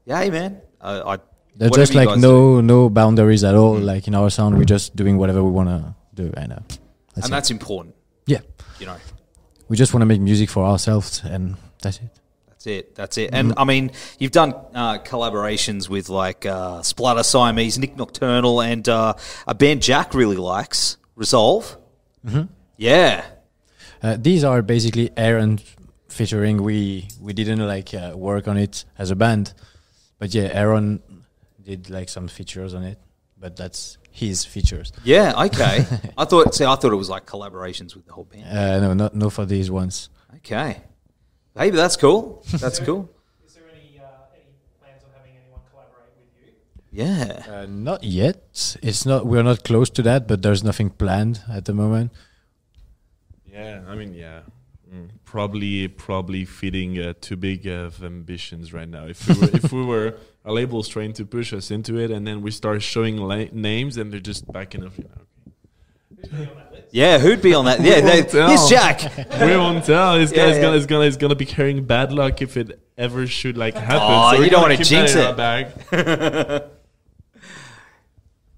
Yeah, 0.06 0.30
man. 0.30 0.62
Uh, 0.82 1.04
I, 1.06 1.18
There's 1.56 1.72
whatever 1.72 1.86
just 1.86 1.94
like 1.96 2.10
guys 2.10 2.18
no 2.22 2.60
no 2.62 2.90
boundaries 2.90 3.44
at 3.44 3.56
all. 3.56 3.78
Like 3.78 4.08
in 4.08 4.16
our 4.16 4.30
sound, 4.30 4.58
we're 4.58 4.66
just 4.66 4.96
doing 4.96 5.18
whatever 5.18 5.44
we 5.44 5.52
want 5.52 5.70
to 5.70 5.96
do. 6.14 6.34
And 6.36 6.54
uh, 6.54 6.60
that's 6.68 6.78
and 7.16 7.26
it. 7.26 7.30
that's 7.30 7.52
important, 7.52 7.96
yeah, 8.26 8.40
you 8.80 8.86
know. 8.88 8.98
We 9.72 9.78
just 9.78 9.94
want 9.94 10.02
to 10.02 10.06
make 10.06 10.20
music 10.20 10.50
for 10.50 10.66
ourselves, 10.66 11.22
and 11.24 11.56
that's 11.82 12.00
it. 12.00 12.10
That's 12.50 12.68
it. 12.68 12.94
That's 12.94 13.18
it. 13.18 13.30
And 13.32 13.54
I 13.56 13.64
mean, 13.64 13.92
you've 14.20 14.34
done 14.34 14.54
uh, 14.76 14.98
collaborations 14.98 15.88
with 15.88 16.10
like 16.10 16.46
uh, 16.46 16.82
Splatter 16.82 17.24
Siamese, 17.24 17.80
Nik 17.80 17.96
Nocturnal, 17.96 18.62
and 18.62 18.90
uh, 18.90 19.14
a 19.48 19.56
band 19.56 19.82
Jack 19.82 20.14
really 20.14 20.36
likes, 20.36 20.98
Resolve. 21.16 21.78
Mm-hmm. 22.28 22.52
Yeah. 22.76 23.24
Uh, 24.04 24.18
these 24.20 24.44
are 24.44 24.62
basically 24.62 25.10
Aaron 25.16 25.62
featuring. 26.10 26.64
We 26.64 27.08
we 27.22 27.32
didn't 27.32 27.66
like 27.66 27.94
uh, 27.94 28.12
work 28.14 28.50
on 28.50 28.58
it 28.58 28.84
as 28.98 29.10
a 29.10 29.16
band, 29.16 29.54
but 30.20 30.34
yeah, 30.34 30.50
Aaron 30.52 31.02
did 31.64 31.90
like 31.90 32.10
some 32.10 32.28
features 32.28 32.74
on 32.74 32.84
it. 32.84 33.00
But 33.40 33.56
that's 33.56 33.98
his 34.12 34.46
features. 34.46 34.92
Yeah. 35.04 35.34
Okay. 35.46 35.86
I 36.18 36.26
thought. 36.26 36.54
See, 36.54 36.66
I 36.66 36.76
thought 36.76 36.92
it 36.92 36.96
was 36.96 37.10
like 37.10 37.26
collaborations 37.26 37.96
with 37.96 38.06
the 38.06 38.14
whole 38.14 38.26
band. 38.26 38.46
Uh, 38.46 38.80
no, 38.80 38.94
not 38.94 39.16
no 39.16 39.30
for 39.30 39.46
these 39.46 39.72
ones. 39.72 40.10
Okay. 40.36 40.82
Hey, 41.58 41.70
but 41.72 41.78
that's 41.78 41.98
cool. 41.98 42.44
That's 42.54 42.80
cool. 42.88 43.10
Is 43.46 43.54
there 43.56 43.64
any 43.74 44.00
uh, 44.00 44.04
any 44.34 44.44
plans 44.80 45.04
on 45.04 45.10
having 45.18 45.34
anyone 45.42 45.62
collaborate 45.72 46.14
with 46.18 46.30
you? 46.46 46.54
Yeah. 46.92 47.44
Uh, 47.62 47.66
not 47.68 48.04
yet. 48.04 48.78
It's 48.84 49.06
not. 49.06 49.26
We're 49.26 49.44
not 49.44 49.64
close 49.64 49.90
to 49.92 50.02
that, 50.04 50.28
but 50.28 50.42
there's 50.42 50.64
nothing 50.64 50.90
planned 50.92 51.42
at 51.50 51.66
the 51.66 51.74
moment. 51.74 52.12
Yeah, 53.52 53.82
I 53.88 53.96
mean, 53.96 54.14
yeah, 54.14 54.42
mm, 54.94 55.10
probably 55.26 55.88
probably 55.88 56.46
feeding 56.46 57.00
uh, 57.00 57.14
too 57.22 57.36
big 57.38 57.68
of 57.68 58.04
ambitions 58.04 58.74
right 58.74 58.88
now. 58.90 59.06
If 59.08 59.28
we 59.28 59.36
were, 59.40 59.50
if 59.54 59.72
we 59.72 59.84
were 59.86 60.16
our 60.46 60.52
label's 60.54 60.88
trying 60.88 61.14
to 61.14 61.26
push 61.26 61.54
us 61.54 61.72
into 61.72 61.98
it, 61.98 62.12
and 62.12 62.26
then 62.28 62.42
we 62.42 62.52
start 62.52 62.82
showing 62.82 63.18
la- 63.18 63.46
names, 63.52 63.98
and 63.98 64.12
they're 64.12 64.20
just 64.20 64.52
backing 64.52 64.84
off. 64.86 64.98
You 64.98 65.06
know, 65.06 66.48
Yeah. 66.92 67.20
Who'd 67.20 67.42
be 67.42 67.54
on 67.54 67.66
that? 67.66 67.80
Yeah. 67.84 68.02
They, 68.02 68.22
here's 68.24 68.70
Jack. 68.70 69.02
we 69.42 69.56
won't 69.58 69.86
tell. 69.86 70.18
This 70.18 70.32
Yeah, 70.32 70.46
guy's 70.48 70.56
yeah. 70.56 70.62
gonna 70.62 70.78
is 70.78 70.86
gonna 70.86 71.06
is 71.06 71.18
gonna 71.18 71.36
be 71.36 71.46
carrying 71.46 71.86
bad 71.86 72.12
luck 72.12 72.42
if 72.42 72.58
it 72.58 72.80
ever 72.98 73.28
should 73.28 73.58
like 73.58 73.76
happen. 73.76 73.98
Oh, 74.02 74.38
we're 74.38 74.44
you 74.46 74.50
don't 74.50 74.62
wanna 74.62 74.78
keep 74.78 74.88
jinx 74.88 75.14
it. 75.16 76.72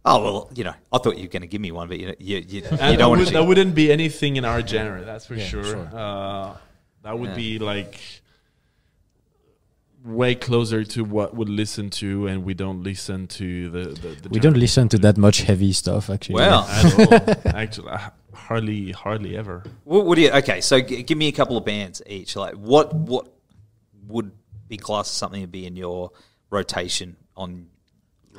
Oh 0.06 0.22
well, 0.24 0.50
you 0.54 0.64
know, 0.66 0.74
I 0.92 0.98
thought 0.98 1.16
you 1.18 1.24
were 1.24 1.30
going 1.30 1.42
to 1.44 1.48
give 1.48 1.62
me 1.62 1.72
one, 1.72 1.88
but 1.88 1.98
you 2.00 2.14
you, 2.20 2.38
you, 2.38 2.44
you 2.56 2.62
don't 2.62 2.78
that, 2.78 3.00
want 3.08 3.20
would, 3.20 3.28
to. 3.30 3.34
that 3.34 3.44
wouldn't 3.46 3.74
be 3.74 3.92
anything 3.92 4.36
in 4.36 4.44
our 4.46 4.66
genre, 4.66 5.04
that's 5.06 5.26
for 5.26 5.36
Yeah, 5.36 5.46
sure. 5.46 5.64
sure. 5.64 5.90
Uh, 5.94 6.58
that 7.04 7.18
would 7.18 7.30
Yeah. 7.32 7.36
be 7.36 7.60
like 7.60 8.00
way 10.04 10.36
closer 10.36 10.84
to 10.84 11.04
what 11.06 11.34
would 11.36 11.48
listen 11.50 11.90
to, 11.90 12.28
and 12.28 12.44
we 12.44 12.54
don't 12.54 12.84
listen 12.84 13.28
to 13.28 13.70
the. 13.70 13.84
the, 13.90 14.10
the 14.24 14.30
We 14.30 14.40
don't 14.40 14.58
listen 14.58 14.90
to 14.90 14.98
that 15.00 15.18
much 15.18 15.42
heavy 15.44 15.72
stuff 15.72 16.10
actually. 16.10 16.36
Well, 16.36 16.64
at 16.70 17.46
all. 17.46 17.46
Actually, 17.56 17.90
uh, 17.90 18.10
hardly, 18.34 18.92
hardly 18.92 19.38
ever. 19.38 19.64
What, 19.86 20.06
what 20.06 20.16
do 20.16 20.22
you? 20.24 20.32
Okay, 20.32 20.60
so 20.60 20.82
g- 20.82 21.04
give 21.04 21.18
me 21.18 21.28
a 21.30 21.32
couple 21.32 21.56
of 21.56 21.64
bands 21.64 22.02
each. 22.08 22.36
Like, 22.36 22.56
what 22.56 22.94
what 22.94 23.28
would 24.08 24.32
be 24.68 24.76
classed 24.76 25.12
as 25.12 25.18
something 25.18 25.42
to 25.42 25.48
be 25.48 25.66
in 25.66 25.78
your 25.78 26.12
rotation 26.50 27.16
on 27.38 27.68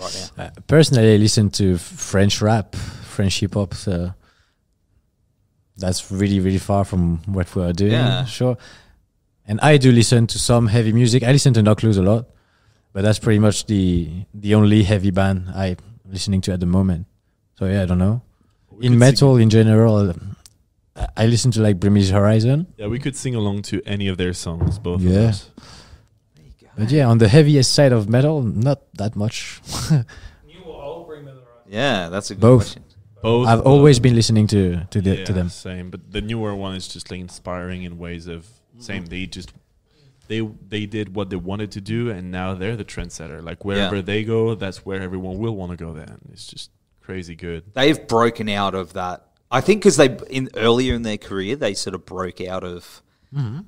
right 0.01 0.31
now? 0.37 0.45
Uh, 0.45 0.51
personally, 0.67 1.15
I 1.15 1.17
listen 1.17 1.51
to 1.51 1.79
French 1.79 2.41
rap, 2.43 2.75
French 2.77 3.41
hip 3.41 3.55
hop. 3.55 3.75
So 3.75 4.13
that's 5.77 6.11
really, 6.11 6.41
really 6.41 6.59
far 6.59 6.85
from 6.85 7.19
what 7.27 7.55
we 7.55 7.63
are 7.63 7.73
doing. 7.73 7.93
Yeah. 7.93 8.25
Sure. 8.25 8.57
And 9.47 9.61
I 9.61 9.77
do 9.77 9.93
listen 9.93 10.27
to 10.29 10.39
some 10.39 10.69
heavy 10.69 10.93
music. 10.93 11.23
I 11.23 11.33
listen 11.33 11.53
to 11.55 11.63
Knocked 11.63 11.83
Loose 11.83 11.99
a 11.99 12.03
lot, 12.03 12.27
but 12.93 13.03
that's 13.03 13.19
pretty 13.19 13.39
much 13.39 13.67
the 13.67 14.09
the 14.33 14.55
only 14.55 14.83
heavy 14.85 15.11
band 15.11 15.51
I'm 15.55 15.77
listening 16.09 16.41
to 16.43 16.53
at 16.53 16.61
the 16.61 16.67
moment. 16.67 17.07
So 17.59 17.67
yeah, 17.67 17.83
I 17.83 17.87
don't 17.87 17.99
know. 17.99 18.23
We 18.71 18.87
In 18.87 18.99
metal, 18.99 19.37
in 19.37 19.51
general, 19.51 20.15
I 21.17 21.27
listen 21.27 21.51
to 21.53 21.61
like 21.61 21.79
Bring 21.79 21.93
Me 21.93 22.03
the 22.03 22.13
Horizon. 22.15 22.67
Yeah, 22.79 22.87
we 22.87 22.99
could 22.99 23.17
sing 23.17 23.35
along 23.35 23.63
to 23.63 23.83
any 23.85 24.09
of 24.09 24.17
their 24.17 24.33
songs, 24.33 24.79
both 24.79 24.97
of 24.97 25.03
Yeah. 25.13 25.29
us. 25.29 25.51
But 26.77 26.91
yeah, 26.91 27.07
on 27.09 27.19
the 27.19 27.29
heaviest 27.29 27.73
side 27.73 27.93
of 27.93 28.09
metal, 28.09 28.43
not 28.43 28.83
that 28.95 29.15
much. 29.17 29.61
New 30.47 30.63
or 30.67 30.83
old, 30.83 31.07
bring 31.07 31.25
me 31.25 31.33
the 31.33 31.39
right. 31.39 31.67
Yeah, 31.69 32.09
that's 32.09 32.31
a 32.31 32.35
good 32.35 32.41
Both. 32.41 32.63
question. 32.63 32.85
Both. 33.23 33.49
I've 33.49 33.61
of 33.61 33.67
always 33.67 33.99
been 34.01 34.15
listening 34.15 34.47
to 34.49 34.85
to 34.91 35.01
the, 35.01 35.17
yeah, 35.19 35.25
to 35.25 35.33
them. 35.33 35.49
Same, 35.49 35.91
but 35.91 36.11
the 36.13 36.21
newer 36.21 36.55
one 36.55 36.75
is 36.75 36.87
just 36.89 37.11
like 37.11 37.21
inspiring 37.21 37.83
in 37.85 37.97
ways 37.99 38.27
of 38.27 38.47
same. 38.79 39.05
Mm-hmm. 39.05 39.11
They 39.11 39.27
just 39.27 39.53
they 40.29 40.41
they 40.69 40.85
did 40.87 41.15
what 41.15 41.31
they 41.31 41.37
wanted 41.37 41.71
to 41.73 41.81
do, 41.81 42.11
and 42.11 42.31
now 42.31 42.55
they're 42.55 42.77
the 42.77 42.85
trendsetter. 42.85 43.43
Like 43.43 43.65
wherever 43.65 43.97
Yeah. 43.97 44.03
they 44.03 44.25
go, 44.25 44.55
that's 44.55 44.85
where 44.85 45.01
everyone 45.01 45.39
will 45.39 45.57
want 45.57 45.71
to 45.71 45.77
go. 45.83 45.93
Then 45.95 46.19
it's 46.33 46.47
just 46.47 46.71
crazy 47.01 47.35
good. 47.35 47.63
They've 47.73 48.07
broken 48.09 48.49
out 48.49 48.75
of 48.75 48.93
that. 48.95 49.27
I 49.51 49.61
think 49.61 49.81
because 49.83 49.97
they 49.97 50.17
in 50.29 50.51
earlier 50.57 50.95
in 50.95 51.03
their 51.03 51.19
career 51.19 51.55
they 51.57 51.75
sort 51.75 51.95
of 51.95 52.05
broke 52.05 52.41
out 52.41 52.65
of 52.65 53.03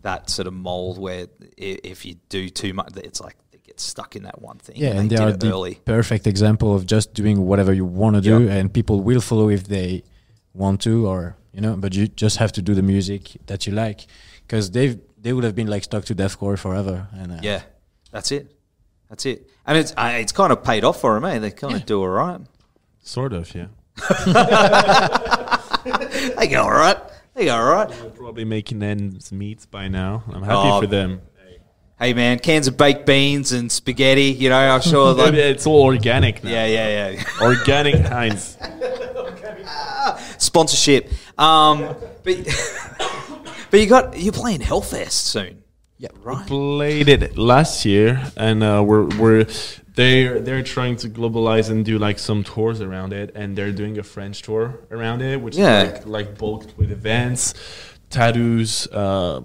that 0.03 0.31
sort 0.31 0.47
of 0.47 0.55
mold 0.55 0.99
where 0.99 1.27
if 1.57 2.05
you 2.05 2.17
do 2.29 2.49
too 2.49 2.73
much, 2.73 2.97
it's 2.97 3.21
like 3.21 3.37
they 3.51 3.59
get 3.59 3.81
stuck 3.81 4.17
in 4.17 4.23
that 4.23 4.41
one 4.41 4.59
thing. 4.59 4.77
Yeah, 4.77 4.91
and 4.91 5.11
they 5.11 5.17
they 5.17 5.23
are 5.23 5.33
the 5.33 5.51
early. 5.51 5.75
perfect 5.85 6.27
example 6.27 6.75
of 6.75 6.87
just 6.87 7.15
doing 7.15 7.47
whatever 7.47 7.73
you 7.73 7.85
want 7.85 8.17
to 8.17 8.23
do, 8.23 8.49
and 8.49 8.73
people 8.73 9.01
will 9.01 9.21
follow 9.21 9.49
if 9.49 9.67
they 9.69 10.03
want 10.55 10.81
to, 10.83 11.07
or 11.07 11.37
you 11.53 11.61
know. 11.61 11.77
But 11.77 11.95
you 11.95 12.07
just 12.09 12.39
have 12.39 12.53
to 12.53 12.63
do 12.63 12.75
the 12.75 12.83
music 12.83 13.37
that 13.47 13.67
you 13.67 13.73
like, 13.73 14.07
because 14.47 14.71
they 14.71 14.99
they 15.21 15.33
would 15.33 15.45
have 15.45 15.55
been 15.55 15.67
like 15.69 15.85
stuck 15.85 16.05
to 16.07 16.15
deathcore 16.15 16.59
forever. 16.59 17.09
And 17.13 17.33
uh, 17.33 17.39
Yeah, 17.43 17.63
that's 18.13 18.31
it. 18.31 18.53
That's 19.09 19.27
it. 19.27 19.51
And 19.67 19.77
it's 19.79 19.93
uh, 19.97 20.13
it's 20.15 20.33
kind 20.33 20.53
of 20.53 20.63
paid 20.63 20.85
off 20.85 21.01
for 21.01 21.15
them, 21.15 21.25
eh? 21.25 21.39
They 21.41 21.51
kind 21.51 21.75
of 21.75 21.87
do 21.87 22.01
all 22.03 22.09
right. 22.09 22.41
Sort 23.03 23.33
of, 23.33 23.53
yeah. 23.55 23.67
They 26.39 26.49
go 26.49 26.63
all 26.63 26.71
right. 26.71 26.99
They 27.37 27.51
all 27.51 27.65
right. 27.65 27.89
They're 27.89 28.11
probably 28.11 28.45
making 28.47 28.83
ends 28.83 29.31
meet 29.31 29.71
by 29.71 29.89
now. 29.89 30.25
I'm 30.33 30.43
happy 30.43 30.55
Oh, 30.57 30.81
for 30.81 30.87
them. 30.87 31.21
Hey 31.99 32.13
man, 32.15 32.39
cans 32.39 32.67
of 32.67 32.77
baked 32.77 33.07
beans 33.07 33.53
and 33.53 33.71
spaghetti. 33.71 34.25
You 34.25 34.49
know, 34.51 34.57
I'm 34.57 34.81
sure. 34.81 35.15
Like, 35.17 35.35
it's 35.35 35.67
all 35.67 35.83
organic 35.83 36.43
now. 36.43 36.51
yeah, 36.51 36.67
yeah, 36.67 37.09
yeah. 37.11 37.23
Organic 37.43 37.95
Heinz. 37.97 38.57
Sponsorship. 40.39 41.11
Um, 41.39 41.95
but 42.23 42.37
but 43.71 43.81
you 43.81 43.87
got 43.87 44.19
you're 44.19 44.33
playing 44.33 44.61
Hellfest 44.61 45.13
soon. 45.13 45.63
Yeah. 45.99 46.09
Right. 46.23 46.47
played 46.47 47.09
it 47.09 47.39
last 47.39 47.85
year, 47.87 48.31
and 48.37 48.63
uh, 48.63 48.83
we're 48.87 49.05
we're 49.19 49.47
they're 49.97 50.39
they're 50.41 50.63
trying 50.63 50.97
to 51.03 51.09
globalize 51.09 51.69
and 51.71 51.85
do 51.85 51.99
like 51.99 52.19
some 52.19 52.45
tours 52.45 52.81
around 52.81 53.13
it, 53.13 53.33
and 53.35 53.57
they're 53.57 53.73
doing 53.73 53.99
a 53.99 54.03
French 54.05 54.43
tour 54.43 54.79
around 54.91 55.21
it, 55.23 55.41
which 55.41 55.57
Yeah. 55.57 55.83
is 55.83 55.93
like 55.93 56.07
like 56.07 56.39
bulked 56.39 56.79
with 56.79 56.91
events, 56.93 57.55
tattoos, 58.11 58.87
uh, 58.93 59.41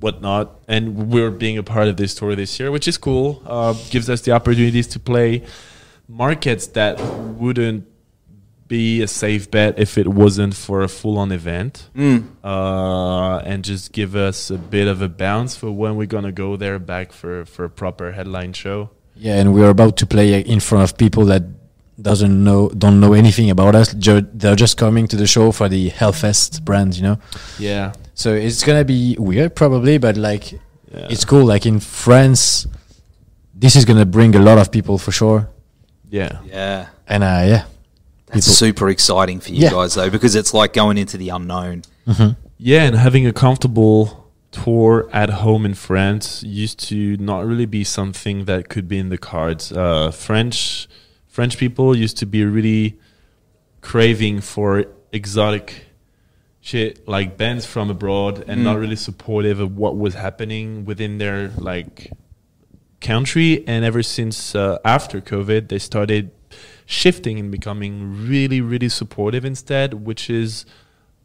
whatnot, 0.00 0.60
and 0.68 1.10
we're 1.12 1.30
being 1.30 1.58
a 1.58 1.62
part 1.62 1.88
of 1.88 1.96
this 1.96 2.14
tour 2.14 2.34
this 2.36 2.60
year, 2.60 2.70
which 2.70 2.86
is 2.86 2.98
cool. 2.98 3.42
Uh, 3.46 3.74
gives 3.90 4.08
us 4.10 4.20
the 4.22 4.32
opportunities 4.32 4.86
to 4.88 4.98
play 5.00 5.42
markets 6.08 6.66
that 6.68 7.00
wouldn't 7.40 7.84
be 8.68 9.00
a 9.02 9.06
safe 9.08 9.50
bet 9.50 9.78
if 9.78 9.96
it 9.96 10.06
wasn't 10.08 10.54
for 10.54 10.82
a 10.82 10.88
full-on 10.88 11.32
event 11.32 11.88
uh, 12.44 13.38
and 13.38 13.64
just 13.64 13.92
give 13.92 14.14
us 14.14 14.50
a 14.50 14.58
bit 14.58 14.86
of 14.86 15.00
a 15.00 15.08
bounce 15.08 15.56
for 15.56 15.70
when 15.72 15.96
we're 15.96 16.06
gonna 16.06 16.30
go 16.32 16.54
there 16.56 16.78
back 16.78 17.10
for 17.12 17.44
for 17.46 17.64
a 17.64 17.70
proper 17.70 18.12
headline 18.12 18.52
show. 18.52 18.90
Yeah, 19.18 19.40
and 19.40 19.52
we're 19.54 19.70
about 19.70 19.96
to 19.98 20.06
play 20.06 20.40
in 20.40 20.60
front 20.60 20.84
of 20.84 20.96
people 20.96 21.24
that 21.26 21.42
doesn't 22.00 22.44
know 22.44 22.68
don't 22.70 23.00
know 23.00 23.12
anything 23.12 23.50
about 23.50 23.74
us. 23.74 23.92
They're 23.92 24.54
just 24.56 24.76
coming 24.76 25.08
to 25.08 25.16
the 25.16 25.26
show 25.26 25.50
for 25.52 25.68
the 25.68 25.90
Hellfest 25.90 26.62
brand, 26.64 26.96
you 26.96 27.02
know. 27.02 27.18
Yeah, 27.58 27.92
So 28.14 28.34
it's 28.34 28.62
gonna 28.64 28.84
be 28.84 29.16
weird, 29.18 29.54
probably, 29.56 29.98
but 29.98 30.16
like 30.16 30.52
yeah. 30.52 31.08
it's 31.10 31.24
cool. 31.24 31.44
Like 31.44 31.66
in 31.66 31.80
France, 31.80 32.66
this 33.54 33.74
is 33.74 33.84
gonna 33.84 34.06
bring 34.06 34.34
a 34.36 34.38
lot 34.40 34.58
of 34.58 34.70
people 34.70 34.98
for 34.98 35.10
sure. 35.12 35.48
yeah. 36.10 36.38
Yeah. 36.46 36.86
And 37.08 37.22
uh, 37.24 37.42
yeah, 37.46 37.64
That's 38.26 38.46
super 38.46 38.88
exciting 38.90 39.40
for 39.40 39.50
you 39.50 39.62
Yeah. 39.64 39.70
guys 39.70 39.94
though, 39.94 40.10
because 40.10 40.34
it's 40.36 40.52
like 40.54 40.72
going 40.74 40.98
into 40.98 41.16
the 41.18 41.30
unknown. 41.30 41.82
Yeah, 42.58 42.84
and 42.84 42.96
having 42.96 43.26
a 43.26 43.32
comfortable 43.32 44.17
tour 44.50 45.08
at 45.12 45.30
home 45.30 45.66
in 45.66 45.74
France 45.74 46.42
used 46.42 46.78
to 46.88 47.16
not 47.18 47.44
really 47.44 47.66
be 47.66 47.84
something 47.84 48.46
that 48.46 48.68
could 48.68 48.88
be 48.88 48.98
in 48.98 49.08
the 49.08 49.18
cards. 49.18 49.72
Uh, 49.72 50.10
French 50.10 50.88
French 51.26 51.58
people 51.58 51.96
used 51.96 52.16
to 52.18 52.26
be 52.26 52.44
really 52.44 52.98
craving 53.80 54.40
for 54.40 54.86
exotic 55.12 55.86
shit 56.60 57.06
like 57.08 57.36
bands 57.36 57.64
from 57.64 57.88
abroad 57.88 58.44
and 58.46 58.62
not 58.62 58.78
really 58.78 58.96
supportive 58.96 59.60
of 59.60 59.76
what 59.76 59.96
was 59.96 60.14
happening 60.14 60.84
within 60.84 61.18
their 61.18 61.48
like 61.56 62.12
country 63.00 63.66
and 63.66 63.84
ever 63.84 64.02
since 64.02 64.54
uh, 64.54 64.76
after 64.84 65.20
covid 65.20 65.68
they 65.68 65.78
started 65.78 66.30
shifting 66.84 67.38
and 67.38 67.50
becoming 67.50 68.26
really 68.28 68.60
really 68.60 68.88
supportive 68.88 69.44
instead 69.44 69.94
which 69.94 70.28
is 70.28 70.66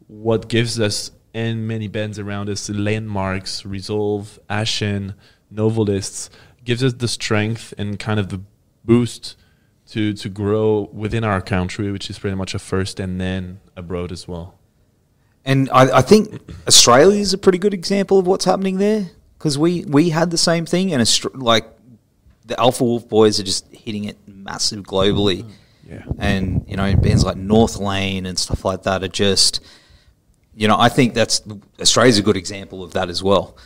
what 0.06 0.48
gives 0.48 0.78
us 0.78 1.10
and 1.34 1.68
many 1.68 1.88
bands 1.88 2.18
around 2.18 2.48
us 2.48 2.68
Landmvrks 2.70 3.68
resolve 3.68 4.38
ashen 4.48 5.14
novelists 5.50 6.30
gives 6.64 6.82
us 6.82 6.94
the 6.94 7.08
strength 7.08 7.74
and 7.76 7.98
kind 7.98 8.18
of 8.18 8.28
the 8.30 8.40
boost 8.84 9.36
to 9.88 10.14
to 10.14 10.28
grow 10.28 10.88
within 10.92 11.24
our 11.24 11.40
country 11.40 11.92
which 11.92 12.08
is 12.08 12.18
pretty 12.18 12.36
much 12.36 12.54
a 12.54 12.58
first 12.58 12.98
and 13.00 13.20
then 13.20 13.60
abroad 13.76 14.12
as 14.12 14.26
well. 14.26 14.54
And 15.44 15.68
I, 15.70 15.98
I 15.98 16.02
think 16.02 16.40
Australia 16.66 17.20
is 17.20 17.34
a 17.34 17.38
pretty 17.38 17.58
good 17.58 17.74
example 17.74 18.18
of 18.18 18.26
what's 18.26 18.46
happening 18.46 18.78
there 18.78 19.10
because 19.38 19.58
we, 19.58 19.84
we 19.84 20.08
had 20.08 20.30
the 20.30 20.38
same 20.38 20.64
thing, 20.64 20.94
and 20.94 21.20
like 21.34 21.66
the 22.46 22.58
Alpha 22.58 22.82
Wolf 22.82 23.06
boys 23.08 23.38
are 23.38 23.42
just 23.42 23.66
hitting 23.70 24.04
it 24.04 24.16
massive 24.26 24.84
globally, 24.84 25.46
yeah. 25.86 26.02
And 26.18 26.64
you 26.66 26.78
know 26.78 26.96
bands 26.96 27.24
like 27.24 27.36
North 27.36 27.76
Lane 27.76 28.24
and 28.24 28.38
stuff 28.38 28.64
like 28.64 28.84
that 28.84 29.02
are 29.02 29.08
just, 29.08 29.60
you 30.56 30.68
know, 30.68 30.78
I 30.78 30.88
think 30.88 31.14
that's 31.14 31.42
Australia's 31.80 32.18
a 32.18 32.22
good 32.22 32.36
example 32.36 32.82
of 32.82 32.92
that 32.92 33.08
as 33.08 33.22
well. 33.22 33.56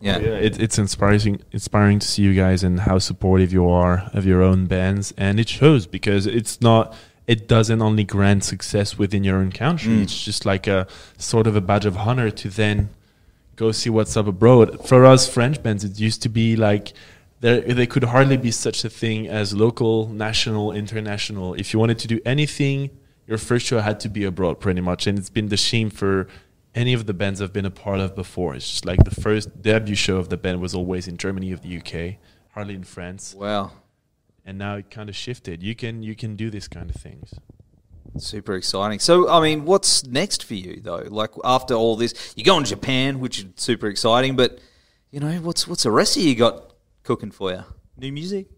Yeah, 0.00 0.18
yeah, 0.18 0.28
it, 0.32 0.60
it's 0.60 0.78
inspiring 0.78 1.42
inspiring 1.52 1.98
to 1.98 2.06
see 2.06 2.22
you 2.22 2.34
guys 2.34 2.62
and 2.62 2.80
how 2.80 2.98
supportive 2.98 3.52
you 3.52 3.68
are 3.70 4.10
of 4.12 4.26
your 4.26 4.42
own 4.42 4.66
bands, 4.66 5.14
and 5.16 5.40
it 5.40 5.48
shows 5.48 5.86
because 5.86 6.26
it's 6.26 6.60
not. 6.60 6.94
It 7.26 7.48
doesn't 7.48 7.80
only 7.80 8.04
grant 8.04 8.44
success 8.44 8.98
within 8.98 9.24
your 9.24 9.38
own 9.38 9.50
country. 9.50 9.94
Mm. 9.94 10.02
It's 10.02 10.22
just 10.22 10.44
like 10.44 10.66
a 10.66 10.86
sort 11.16 11.46
of 11.46 11.56
a 11.56 11.62
badge 11.62 11.86
of 11.86 11.96
honor 11.96 12.30
to 12.30 12.50
then 12.50 12.90
go 13.56 13.72
see 13.72 13.88
what's 13.88 14.14
up 14.14 14.26
abroad. 14.26 14.86
For 14.86 15.06
us 15.06 15.26
French 15.26 15.62
bands, 15.62 15.84
it 15.84 15.98
used 15.98 16.20
to 16.22 16.28
be 16.28 16.54
like 16.54 16.92
there 17.40 17.62
there 17.62 17.86
could 17.86 18.04
hardly 18.04 18.36
be 18.36 18.50
such 18.50 18.84
a 18.84 18.90
thing 18.90 19.26
as 19.26 19.54
local, 19.54 20.08
national, 20.08 20.72
international. 20.72 21.54
If 21.54 21.72
you 21.72 21.78
wanted 21.78 21.98
to 22.00 22.08
do 22.08 22.20
anything, 22.26 22.90
your 23.26 23.38
first 23.38 23.66
show 23.66 23.80
had 23.80 24.00
to 24.00 24.08
be 24.08 24.24
abroad, 24.24 24.60
pretty 24.60 24.80
much, 24.80 25.06
and 25.06 25.18
it's 25.18 25.30
been 25.30 25.48
the 25.48 25.56
shame 25.56 25.90
for 25.90 26.28
any 26.74 26.92
of 26.92 27.06
the 27.06 27.14
bands 27.14 27.40
I've 27.40 27.52
been 27.52 27.64
a 27.64 27.70
part 27.70 28.00
of 28.00 28.14
before. 28.14 28.54
It's 28.54 28.68
just 28.68 28.84
like 28.84 29.02
the 29.04 29.14
first 29.14 29.62
debut 29.62 29.94
show 29.94 30.16
of 30.16 30.28
the 30.28 30.36
band 30.36 30.60
was 30.60 30.74
always 30.74 31.08
in 31.08 31.16
Germany 31.16 31.52
or 31.52 31.56
the 31.56 31.78
UK, 31.78 32.16
hardly 32.52 32.74
in 32.74 32.84
France, 32.84 33.34
wow, 33.34 33.72
and 34.44 34.58
now 34.58 34.76
it 34.76 34.90
kind 34.90 35.08
of 35.08 35.16
shifted. 35.16 35.62
You 35.62 35.74
can 35.74 36.02
you 36.02 36.14
can 36.14 36.36
do 36.36 36.50
this 36.50 36.68
kind 36.68 36.90
of 36.90 36.96
things. 36.96 37.32
super 38.18 38.54
exciting. 38.54 38.98
So, 38.98 39.28
I 39.28 39.40
mean, 39.40 39.64
what's 39.64 40.04
next 40.04 40.44
for 40.44 40.54
you 40.54 40.80
though? 40.82 41.04
Like 41.08 41.30
after 41.44 41.74
all 41.74 41.96
this, 41.96 42.34
you 42.36 42.44
go 42.44 42.58
to 42.58 42.64
Japan, 42.66 43.20
which 43.20 43.40
is 43.40 43.46
super 43.56 43.86
exciting, 43.88 44.36
but 44.36 44.58
you 45.10 45.20
know, 45.20 45.32
what's 45.36 45.66
what's 45.68 45.84
the 45.84 45.90
rest 45.90 46.16
of 46.16 46.22
you 46.22 46.34
got 46.34 46.74
cooking 47.04 47.30
for 47.30 47.52
you? 47.52 47.64
New 47.96 48.12
music? 48.12 48.48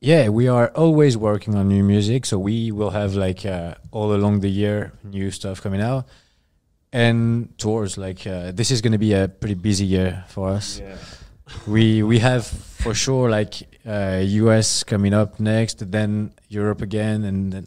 Yeah, 0.00 0.28
we 0.28 0.48
are 0.48 0.68
always 0.68 1.16
working 1.16 1.54
on 1.54 1.68
new 1.68 1.84
music. 1.84 2.26
So 2.26 2.38
we 2.38 2.72
will 2.72 2.90
have 2.90 3.14
like 3.14 3.44
uh, 3.44 3.74
all 3.90 4.14
along 4.14 4.40
the 4.40 4.50
year 4.50 4.92
new 5.04 5.30
stuff 5.30 5.60
coming 5.62 5.80
out 5.80 6.06
and 6.92 7.56
tours. 7.58 7.98
Like 7.98 8.26
uh, 8.26 8.52
this 8.52 8.70
is 8.70 8.80
gonna 8.80 8.98
be 8.98 9.12
a 9.12 9.28
pretty 9.28 9.54
busy 9.54 9.86
year 9.86 10.24
for 10.28 10.48
us. 10.48 10.80
we 11.66 12.02
we 12.02 12.18
have 12.18 12.46
for 12.46 12.94
sure 12.94 13.28
like 13.28 13.54
uh, 13.86 14.20
US 14.24 14.84
coming 14.84 15.14
up 15.14 15.40
next, 15.40 15.90
then 15.90 16.32
Europe 16.48 16.82
again, 16.82 17.24
and 17.24 17.52
then 17.52 17.66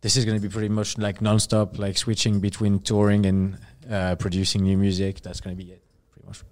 this 0.00 0.16
is 0.16 0.24
going 0.24 0.36
to 0.36 0.42
be 0.42 0.52
pretty 0.52 0.68
much 0.68 0.98
like 0.98 1.20
nonstop, 1.20 1.78
like 1.78 1.96
switching 1.98 2.40
between 2.40 2.80
touring 2.80 3.26
and 3.26 3.58
uh, 3.90 4.16
producing 4.16 4.62
new 4.62 4.76
music. 4.76 5.20
That's 5.20 5.40
going 5.40 5.56
to 5.56 5.62
be 5.62 5.70
it, 5.72 5.82
pretty 6.10 6.26
much. 6.26 6.42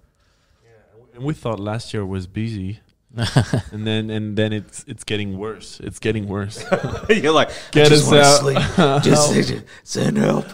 Yeah, 0.63 1.15
and 1.15 1.23
we 1.23 1.33
thought 1.33 1.59
last 1.59 1.93
year 1.93 2.05
was 2.05 2.27
busy, 2.27 2.79
and 3.71 3.87
then 3.87 4.09
and 4.09 4.37
then 4.37 4.53
it's 4.53 4.83
it's 4.87 5.03
getting 5.03 5.37
worse. 5.37 5.79
It's 5.79 5.99
getting 5.99 6.27
worse. 6.27 6.63
You're 7.09 7.33
like, 7.33 7.49
Get 7.71 7.87
I 7.87 7.89
just 7.89 8.11
us 8.11 8.41
out. 8.41 8.41
sleep. 8.41 9.03
Just 9.03 9.63
send 9.83 10.17
help. 10.17 10.45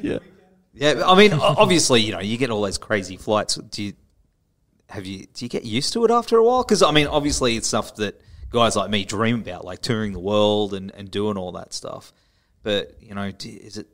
yeah. 0.00 0.18
Yeah, 0.72 1.02
I 1.04 1.16
mean, 1.16 1.32
obviously, 1.32 2.02
you 2.02 2.12
know, 2.12 2.20
you 2.20 2.36
get 2.38 2.50
all 2.50 2.62
those 2.62 2.78
crazy 2.78 3.16
flights. 3.16 3.56
Do 3.56 3.82
you 3.82 3.94
have 4.90 5.04
you 5.06 5.26
do 5.26 5.44
you 5.44 5.48
get 5.48 5.64
used 5.64 5.92
to 5.94 6.04
it 6.04 6.10
after 6.12 6.36
a 6.36 6.44
while? 6.44 6.62
Because 6.62 6.82
I 6.82 6.92
mean, 6.92 7.08
obviously, 7.08 7.56
it's 7.56 7.66
stuff 7.66 7.96
that 7.96 8.20
guys 8.50 8.76
like 8.76 8.88
me 8.88 9.04
dream 9.04 9.40
about, 9.40 9.64
like 9.64 9.82
touring 9.82 10.12
the 10.12 10.20
world 10.20 10.74
and, 10.74 10.92
and 10.94 11.10
doing 11.10 11.36
all 11.36 11.52
that 11.52 11.74
stuff. 11.74 12.12
But 12.62 12.94
you 13.02 13.14
know, 13.14 13.32
do, 13.32 13.48
is 13.48 13.76
it 13.76 13.88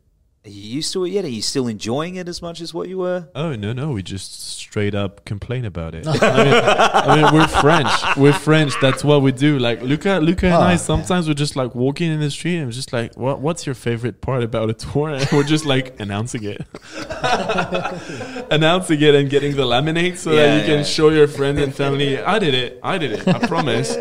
Are 0.47 0.51
you 0.51 0.61
used 0.77 0.93
to 0.93 1.07
it 1.07 1.09
yet? 1.09 1.25
Are 1.25 1.29
you 1.29 1.41
still 1.41 1.67
enjoying 1.69 2.17
it 2.17 2.29
as 2.29 2.43
much 2.43 2.61
as 2.61 2.75
what 2.75 2.87
you 2.87 2.99
were? 2.99 3.29
Oh 3.35 3.55
no 3.55 3.73
no, 3.73 3.93
we 3.93 4.03
just 4.03 4.43
straight 4.47 4.95
up 4.95 5.25
complain 5.25 5.65
about 5.65 5.95
it. 5.95 6.07
I, 6.09 6.13
mean, 6.13 6.55
I 6.55 7.17
mean, 7.23 7.33
we're 7.35 7.47
French. 7.49 7.91
We're 8.19 8.35
French. 8.35 8.75
That's 8.83 9.03
what 9.03 9.23
we 9.23 9.33
do. 9.33 9.59
Like 9.59 9.81
Luka, 9.81 10.19
Luka 10.21 10.45
and 10.47 10.55
I 10.57 10.75
Ah. 10.75 10.77
sometimes 10.77 11.29
we're 11.29 11.33
just 11.33 11.57
like 11.57 11.75
walking 11.75 12.13
in 12.13 12.21
the 12.21 12.31
street 12.31 12.57
and 12.59 12.67
we're 12.67 12.73
just 12.73 12.93
like, 12.93 13.17
what 13.17 13.41
What's 13.41 13.65
your 13.65 13.75
favorite 13.75 14.21
part 14.21 14.43
about 14.43 14.69
a 14.69 14.75
tour? 14.75 15.09
And 15.11 15.27
we're 15.33 15.45
just 15.45 15.65
like 15.65 15.99
announcing 15.99 16.45
it, 16.45 16.61
announcing 18.51 19.01
it, 19.01 19.15
and 19.15 19.31
getting 19.31 19.57
the 19.57 19.63
laminate 19.65 20.19
so 20.19 20.33
Yeah, 20.33 20.47
that 20.47 20.61
you 20.69 20.75
can 20.75 20.85
show 20.85 21.09
your 21.09 21.27
friends 21.27 21.59
and 21.61 21.75
family. 21.75 22.19
I 22.23 22.39
did 22.39 22.53
it. 22.53 22.81
I 22.83 22.99
did 22.99 23.13
it. 23.13 23.27
I 23.27 23.39
promise. 23.47 23.97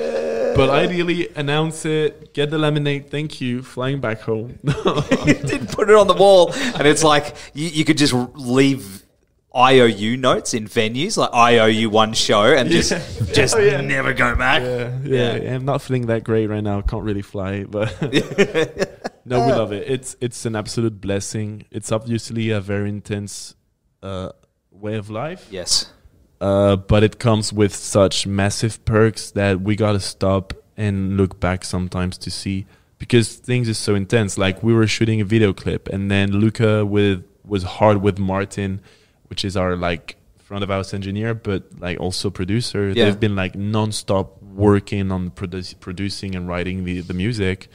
But 0.56 0.70
ideally, 0.70 1.30
announce 1.36 1.86
it, 1.86 2.34
get 2.34 2.50
the 2.52 2.58
laminate. 2.58 3.10
Thank 3.10 3.42
you. 3.42 3.62
Flying 3.64 4.00
back 4.00 4.22
home. 4.22 4.60
you 4.64 5.34
didn't 5.34 5.72
put 5.72 5.90
it 5.90 5.96
on 5.96 6.08
the 6.08 6.14
wall, 6.14 6.52
and 6.54 6.88
it's 6.88 7.04
like 7.04 7.36
you, 7.54 7.68
you 7.68 7.86
could 7.86 7.98
just 7.98 8.14
leave 8.36 9.04
IOU 9.56 10.18
notes 10.18 10.56
in 10.56 10.68
venues, 10.68 11.16
like 11.16 11.30
I 11.32 11.60
owe 11.60 11.68
you 11.68 11.90
one 11.90 12.14
show, 12.14 12.42
and 12.44 12.70
just 12.72 12.92
just 13.34 13.56
Oh, 13.58 13.60
yeah. 13.60 13.82
never 13.82 14.12
go 14.14 14.36
back. 14.36 14.62
Yeah, 14.64 14.98
yeah, 15.04 15.36
Yeah. 15.36 15.56
I'm 15.56 15.66
not 15.66 15.82
feeling 15.82 16.08
that 16.08 16.24
great 16.24 16.48
right 16.48 16.64
now. 16.64 16.82
Can't 16.82 17.04
really 17.04 17.22
fly, 17.22 17.64
but 17.64 17.92
no, 19.26 19.46
we 19.46 19.52
love 19.52 19.72
it. 19.72 19.88
It's 19.88 20.16
it's 20.20 20.46
an 20.46 20.56
absolute 20.56 21.00
blessing. 21.00 21.66
It's 21.70 21.92
obviously 21.92 22.50
a 22.50 22.60
very 22.62 22.90
intense 22.90 23.54
uh, 24.02 24.30
way 24.72 24.96
of 24.96 25.10
life, 25.12 25.48
Yes. 25.52 25.92
Uh, 26.44 26.76
but 26.76 27.04
it 27.04 27.20
comes 27.20 27.54
with 27.54 27.74
such 27.74 28.28
massive 28.28 28.84
perks 28.84 29.32
that 29.32 29.62
we 29.62 29.78
gotta 29.78 30.00
stop 30.02 30.54
and 30.76 31.16
look 31.16 31.40
back 31.40 31.64
sometimes 31.64 32.18
to 32.18 32.30
see 32.30 32.66
because 32.98 33.36
things 33.36 33.70
is 33.70 33.78
so 33.78 33.96
intense. 33.96 34.38
Like 34.38 34.62
we 34.62 34.74
were 34.74 34.86
shooting 34.86 35.22
a 35.22 35.26
video 35.26 35.54
clip, 35.54 35.88
and 35.88 36.12
then 36.12 36.32
Luka 36.32 36.86
with 36.86 37.24
was 37.46 37.64
hard 37.64 38.02
with 38.02 38.20
Martin, 38.20 38.82
which 39.30 39.46
is 39.46 39.56
our 39.56 39.78
like 39.78 40.18
front 40.44 40.66
of 40.66 40.70
house 40.70 40.94
engineer, 40.94 41.34
but 41.34 41.64
like 41.80 41.98
also 42.02 42.30
producer. 42.30 42.90
Yeah. 42.90 43.06
They've 43.06 43.20
been 43.20 43.38
like 43.38 43.56
non-stop 43.56 44.44
working 44.44 45.14
on 45.14 45.30
produce, 45.30 45.74
producing 45.74 46.36
and 46.36 46.46
writing 46.50 46.84
the, 46.84 47.00
the 47.00 47.14
music, 47.14 47.70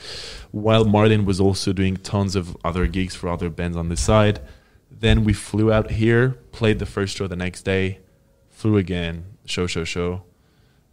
while 0.51 0.85
Martin 0.85 1.25
was 1.25 1.41
also 1.41 1.73
doing 1.73 1.97
tons 1.97 2.37
of 2.37 2.55
other 2.63 2.87
gigs 2.87 3.15
for 3.15 3.31
other 3.31 3.49
bands 3.49 3.79
on 3.79 3.89
the 3.89 3.97
side. 3.97 4.41
Then 4.91 5.25
we 5.25 5.33
flew 5.33 5.73
out 5.73 5.91
here, 5.93 6.33
played 6.53 6.81
the 6.81 6.87
first 6.87 7.17
show 7.17 7.27
the 7.27 7.37
next 7.37 7.63
day, 7.63 8.01
flew 8.59 8.77
again, 8.77 9.15
show, 9.45 9.67
show, 9.67 9.85
show. 9.85 10.23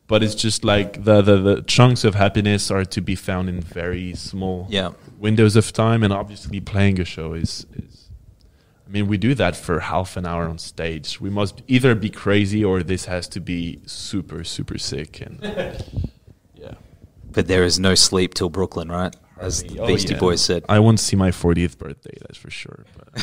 But 0.08 0.21
it's 0.21 0.36
just 0.36 0.63
like 0.63 1.04
the, 1.04 1.21
the, 1.30 1.38
the 1.38 1.62
chunks 1.63 2.04
of 2.04 2.13
happiness 2.13 2.69
are 2.69 2.86
to 2.86 3.01
be 3.01 3.15
found 3.15 3.49
in 3.49 3.60
very 3.60 4.13
small 4.13 4.67
Yeah. 4.69 4.91
windows 5.17 5.56
of 5.56 5.73
time, 5.73 6.04
and 6.04 6.13
obviously 6.13 6.60
playing 6.62 6.99
a 7.01 7.06
show 7.06 7.34
is 7.34 7.65
is. 7.75 7.93
I 8.88 8.91
mean, 8.91 9.08
we 9.08 9.17
do 9.17 9.34
that 9.34 9.56
for 9.56 9.80
half 9.80 10.15
an 10.15 10.28
hour 10.28 10.43
on 10.47 10.60
stage. 10.60 11.19
We 11.19 11.32
must 11.32 11.63
either 11.67 11.95
be 11.95 12.12
crazy 12.12 12.63
or 12.63 12.84
this 12.84 13.06
has 13.06 13.28
to 13.30 13.39
be 13.54 13.80
super 13.88 14.43
super 14.43 14.78
sick 14.78 15.12
and 15.25 15.39
yeah. 15.41 16.75
But 17.36 17.47
there 17.47 17.63
is 17.65 17.80
no 17.80 17.95
sleep 17.95 18.34
till 18.34 18.49
Brooklyn, 18.49 18.89
right? 18.89 19.13
As 19.38 19.63
the 19.63 19.80
Oh, 19.82 19.88
Beastie 19.88 20.13
yeah. 20.13 20.19
Boys 20.19 20.41
said. 20.49 20.63
I 20.69 20.80
won't 20.80 20.99
see 21.01 21.17
my 21.17 21.32
40th 21.32 21.78
birthday, 21.78 22.15
that's 22.21 22.38
for 22.38 22.49
sure. 22.49 22.86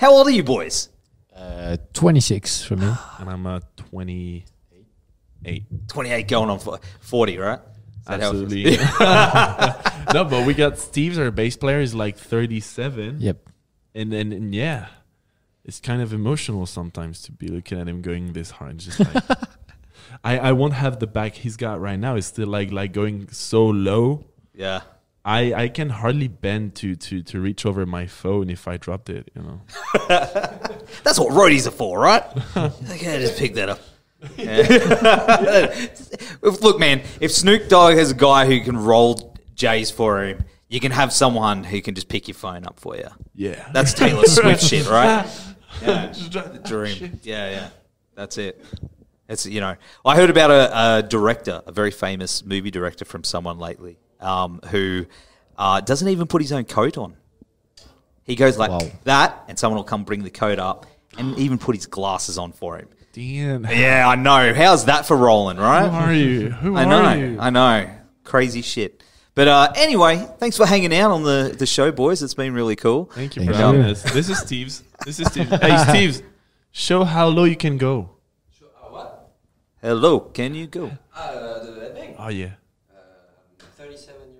How 0.00 0.10
old 0.10 0.26
are 0.26 0.30
you 0.38 0.42
boys? 0.42 0.88
Uh, 1.38 1.76
26 1.92 2.64
for 2.64 2.76
me. 2.76 2.86
and 3.18 3.30
I'm 3.30 3.46
uh, 3.46 3.60
28. 3.76 5.64
28 5.88 6.28
going 6.28 6.50
on 6.50 6.58
for 6.58 6.80
40, 7.00 7.38
right? 7.38 7.60
Is 8.00 8.06
that 8.06 8.20
how 8.20 8.30
it 8.30 8.42
Absolutely. 8.42 8.76
no, 10.14 10.24
but 10.24 10.46
we 10.46 10.54
got 10.54 10.78
Steve's 10.78 11.18
our 11.18 11.30
bass 11.30 11.56
player 11.56 11.80
is 11.80 11.94
like 11.94 12.16
37. 12.16 13.20
Yep. 13.20 13.48
And 13.94 14.12
then 14.12 14.32
and 14.32 14.54
yeah, 14.54 14.88
it's 15.64 15.80
kind 15.80 16.02
of 16.02 16.12
emotional 16.12 16.66
sometimes 16.66 17.22
to 17.22 17.32
be 17.32 17.48
looking 17.48 17.80
at 17.80 17.88
him 17.88 18.02
going 18.02 18.32
this 18.32 18.50
hard. 18.50 18.78
Just 18.78 19.00
like 19.00 19.24
I, 20.24 20.38
I 20.38 20.52
won't 20.52 20.74
have 20.74 20.98
the 20.98 21.06
back 21.06 21.34
he's 21.34 21.56
got 21.56 21.80
right 21.80 21.98
now. 21.98 22.16
It's 22.16 22.26
still 22.26 22.48
like 22.48 22.72
like 22.72 22.92
going 22.92 23.28
so 23.30 23.66
low. 23.66 24.26
yeah. 24.54 24.82
I, 25.28 25.64
I 25.64 25.68
can 25.68 25.90
hardly 25.90 26.26
bend 26.26 26.74
to, 26.76 26.96
to, 26.96 27.22
to 27.22 27.38
reach 27.38 27.66
over 27.66 27.84
my 27.84 28.06
phone 28.06 28.48
if 28.48 28.66
I 28.66 28.78
dropped 28.78 29.10
it, 29.10 29.30
you 29.34 29.42
know. 29.42 29.60
That's 30.08 31.18
what 31.18 31.32
roadies 31.34 31.66
are 31.66 31.70
for, 31.70 31.98
right? 31.98 32.24
like, 32.56 33.02
yeah, 33.02 33.18
just 33.18 33.36
pick 33.36 33.52
that 33.56 33.68
up. 33.68 33.80
Yeah. 34.38 35.86
Look, 36.62 36.78
man, 36.78 37.02
if 37.20 37.30
Snoop 37.30 37.68
Dogg 37.68 37.98
has 37.98 38.12
a 38.12 38.14
guy 38.14 38.46
who 38.46 38.58
can 38.62 38.78
roll 38.78 39.36
J's 39.54 39.90
for 39.90 40.24
him, 40.24 40.44
you 40.68 40.80
can 40.80 40.92
have 40.92 41.12
someone 41.12 41.62
who 41.62 41.82
can 41.82 41.94
just 41.94 42.08
pick 42.08 42.26
your 42.26 42.34
phone 42.34 42.64
up 42.64 42.80
for 42.80 42.96
you. 42.96 43.08
Yeah. 43.34 43.68
That's 43.74 43.92
Taylor 43.92 44.24
Swift 44.24 44.62
shit, 44.64 44.88
right? 44.88 45.30
Yeah, 45.82 46.10
dream. 46.64 47.20
Yeah, 47.22 47.50
yeah. 47.50 47.68
That's 48.14 48.38
it. 48.38 48.64
It's 49.28 49.44
you 49.44 49.60
know, 49.60 49.76
I 50.06 50.16
heard 50.16 50.30
about 50.30 50.50
a, 50.50 50.96
a 50.96 51.02
director, 51.02 51.60
a 51.66 51.72
very 51.72 51.90
famous 51.90 52.42
movie 52.42 52.70
director 52.70 53.04
from 53.04 53.24
someone 53.24 53.58
lately, 53.58 53.98
um, 54.20 54.60
who 54.70 55.06
uh, 55.56 55.80
doesn't 55.80 56.08
even 56.08 56.26
put 56.26 56.42
his 56.42 56.52
own 56.52 56.64
coat 56.64 56.98
on. 56.98 57.16
He 58.24 58.34
goes 58.36 58.58
like 58.58 58.70
Wow. 58.70 58.80
that, 59.04 59.44
and 59.48 59.58
someone 59.58 59.76
will 59.78 59.84
come 59.84 60.04
bring 60.04 60.22
the 60.22 60.30
coat 60.30 60.58
up, 60.58 60.86
and 61.16 61.38
even 61.38 61.58
put 61.58 61.74
his 61.74 61.86
glasses 61.86 62.36
on 62.38 62.52
for 62.52 62.76
him. 62.78 62.88
Damn. 63.12 63.64
Yeah, 63.64 64.06
I 64.06 64.14
know. 64.16 64.52
How's 64.54 64.84
that 64.84 65.06
for 65.06 65.16
rolling, 65.16 65.56
Who 65.56 65.62
right? 65.62 65.88
are 65.88 66.12
you? 66.12 66.50
Who 66.50 66.76
I 66.76 66.84
are 66.84 66.86
know, 66.86 67.12
you? 67.14 67.38
I 67.40 67.50
know. 67.50 67.90
Crazy 68.24 68.60
shit. 68.62 69.02
But 69.34 69.48
uh, 69.48 69.72
anyway, 69.76 70.26
thanks 70.38 70.56
for 70.56 70.66
hanging 70.66 70.94
out 70.94 71.10
on 71.10 71.22
the, 71.22 71.54
the 71.58 71.64
show, 71.64 71.90
boys. 71.90 72.22
It's 72.22 72.34
been 72.34 72.52
really 72.52 72.76
cool. 72.76 73.06
Thank 73.14 73.36
you 73.36 73.44
for 73.44 73.52
you. 73.52 73.56
having 73.56 73.82
us. 73.82 74.02
This 74.02 74.28
is 74.28 74.38
Steve's. 74.38 74.82
This 75.06 75.20
is 75.20 75.28
Steve. 75.28 75.48
Hey, 75.48 75.78
Steve's. 75.88 76.22
Show 76.70 77.04
how 77.04 77.28
low 77.28 77.44
you 77.44 77.56
can 77.56 77.78
go. 77.78 78.10
Show, 78.58 78.66
uh, 78.66 78.88
what? 78.90 79.30
Hello, 79.80 80.20
can 80.20 80.54
you 80.54 80.66
go? 80.66 80.90
Uh, 81.16 81.64
the 81.64 81.72
wedding. 81.80 82.14
Oh 82.18 82.28
yeah. 82.28 82.50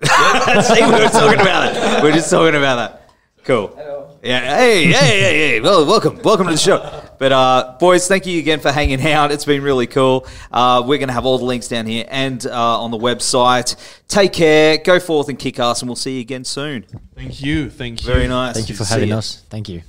37 0.03 0.55
years 0.55 0.67
See, 0.67 0.85
we 0.85 0.91
were 0.91 1.09
talking 1.09 1.41
about 1.41 1.75
it. 1.75 2.03
We 2.03 2.11
are 2.11 2.13
just 2.13 2.31
talking 2.31 2.55
about 2.55 2.77
that. 2.77 3.11
Cool. 3.45 3.69
Hello. 3.69 4.19
Yeah. 4.23 4.57
Hey, 4.59 4.85
hey, 4.87 4.93
hey, 4.93 5.39
hey. 5.49 5.61
Well, 5.61 5.87
welcome, 5.87 6.21
welcome 6.23 6.47
to 6.47 6.53
the 6.53 6.59
show. 6.59 7.03
But 7.19 7.33
uh, 7.33 7.77
boys, 7.81 8.07
thank 8.07 8.27
you 8.27 8.39
again 8.39 8.61
for 8.61 8.71
hanging 8.71 9.01
out. 9.07 9.33
It's 9.33 9.45
been 9.45 9.63
really 9.63 9.87
cool. 9.87 10.27
Uh, 10.53 10.83
we're 10.87 10.99
going 10.99 11.09
to 11.09 11.15
have 11.15 11.25
all 11.25 11.39
the 11.39 11.45
links 11.45 11.69
down 11.69 11.87
here 11.87 12.05
and 12.09 12.45
uh, 12.47 12.81
on 12.81 12.91
the 12.91 12.99
website. 12.99 13.77
Take 14.09 14.33
care. 14.33 14.79
Go 14.79 15.01
forth 15.01 15.29
and 15.29 15.39
kick 15.39 15.59
ass, 15.59 15.83
and 15.83 15.89
we'll 15.89 15.97
see 15.97 16.17
you 16.17 16.21
again 16.21 16.45
soon. 16.45 16.85
Thank 17.15 17.41
you. 17.43 17.71
Thank 17.71 18.03
you. 18.05 18.13
Very 18.13 18.29
nice. 18.29 18.55
Thank 18.55 18.69
you 18.69 18.75
for 18.75 18.85
See 18.85 18.95
having 18.95 19.09
ya. 19.11 19.19
us. 19.19 19.43
Thank 19.49 19.69
you. 19.69 19.83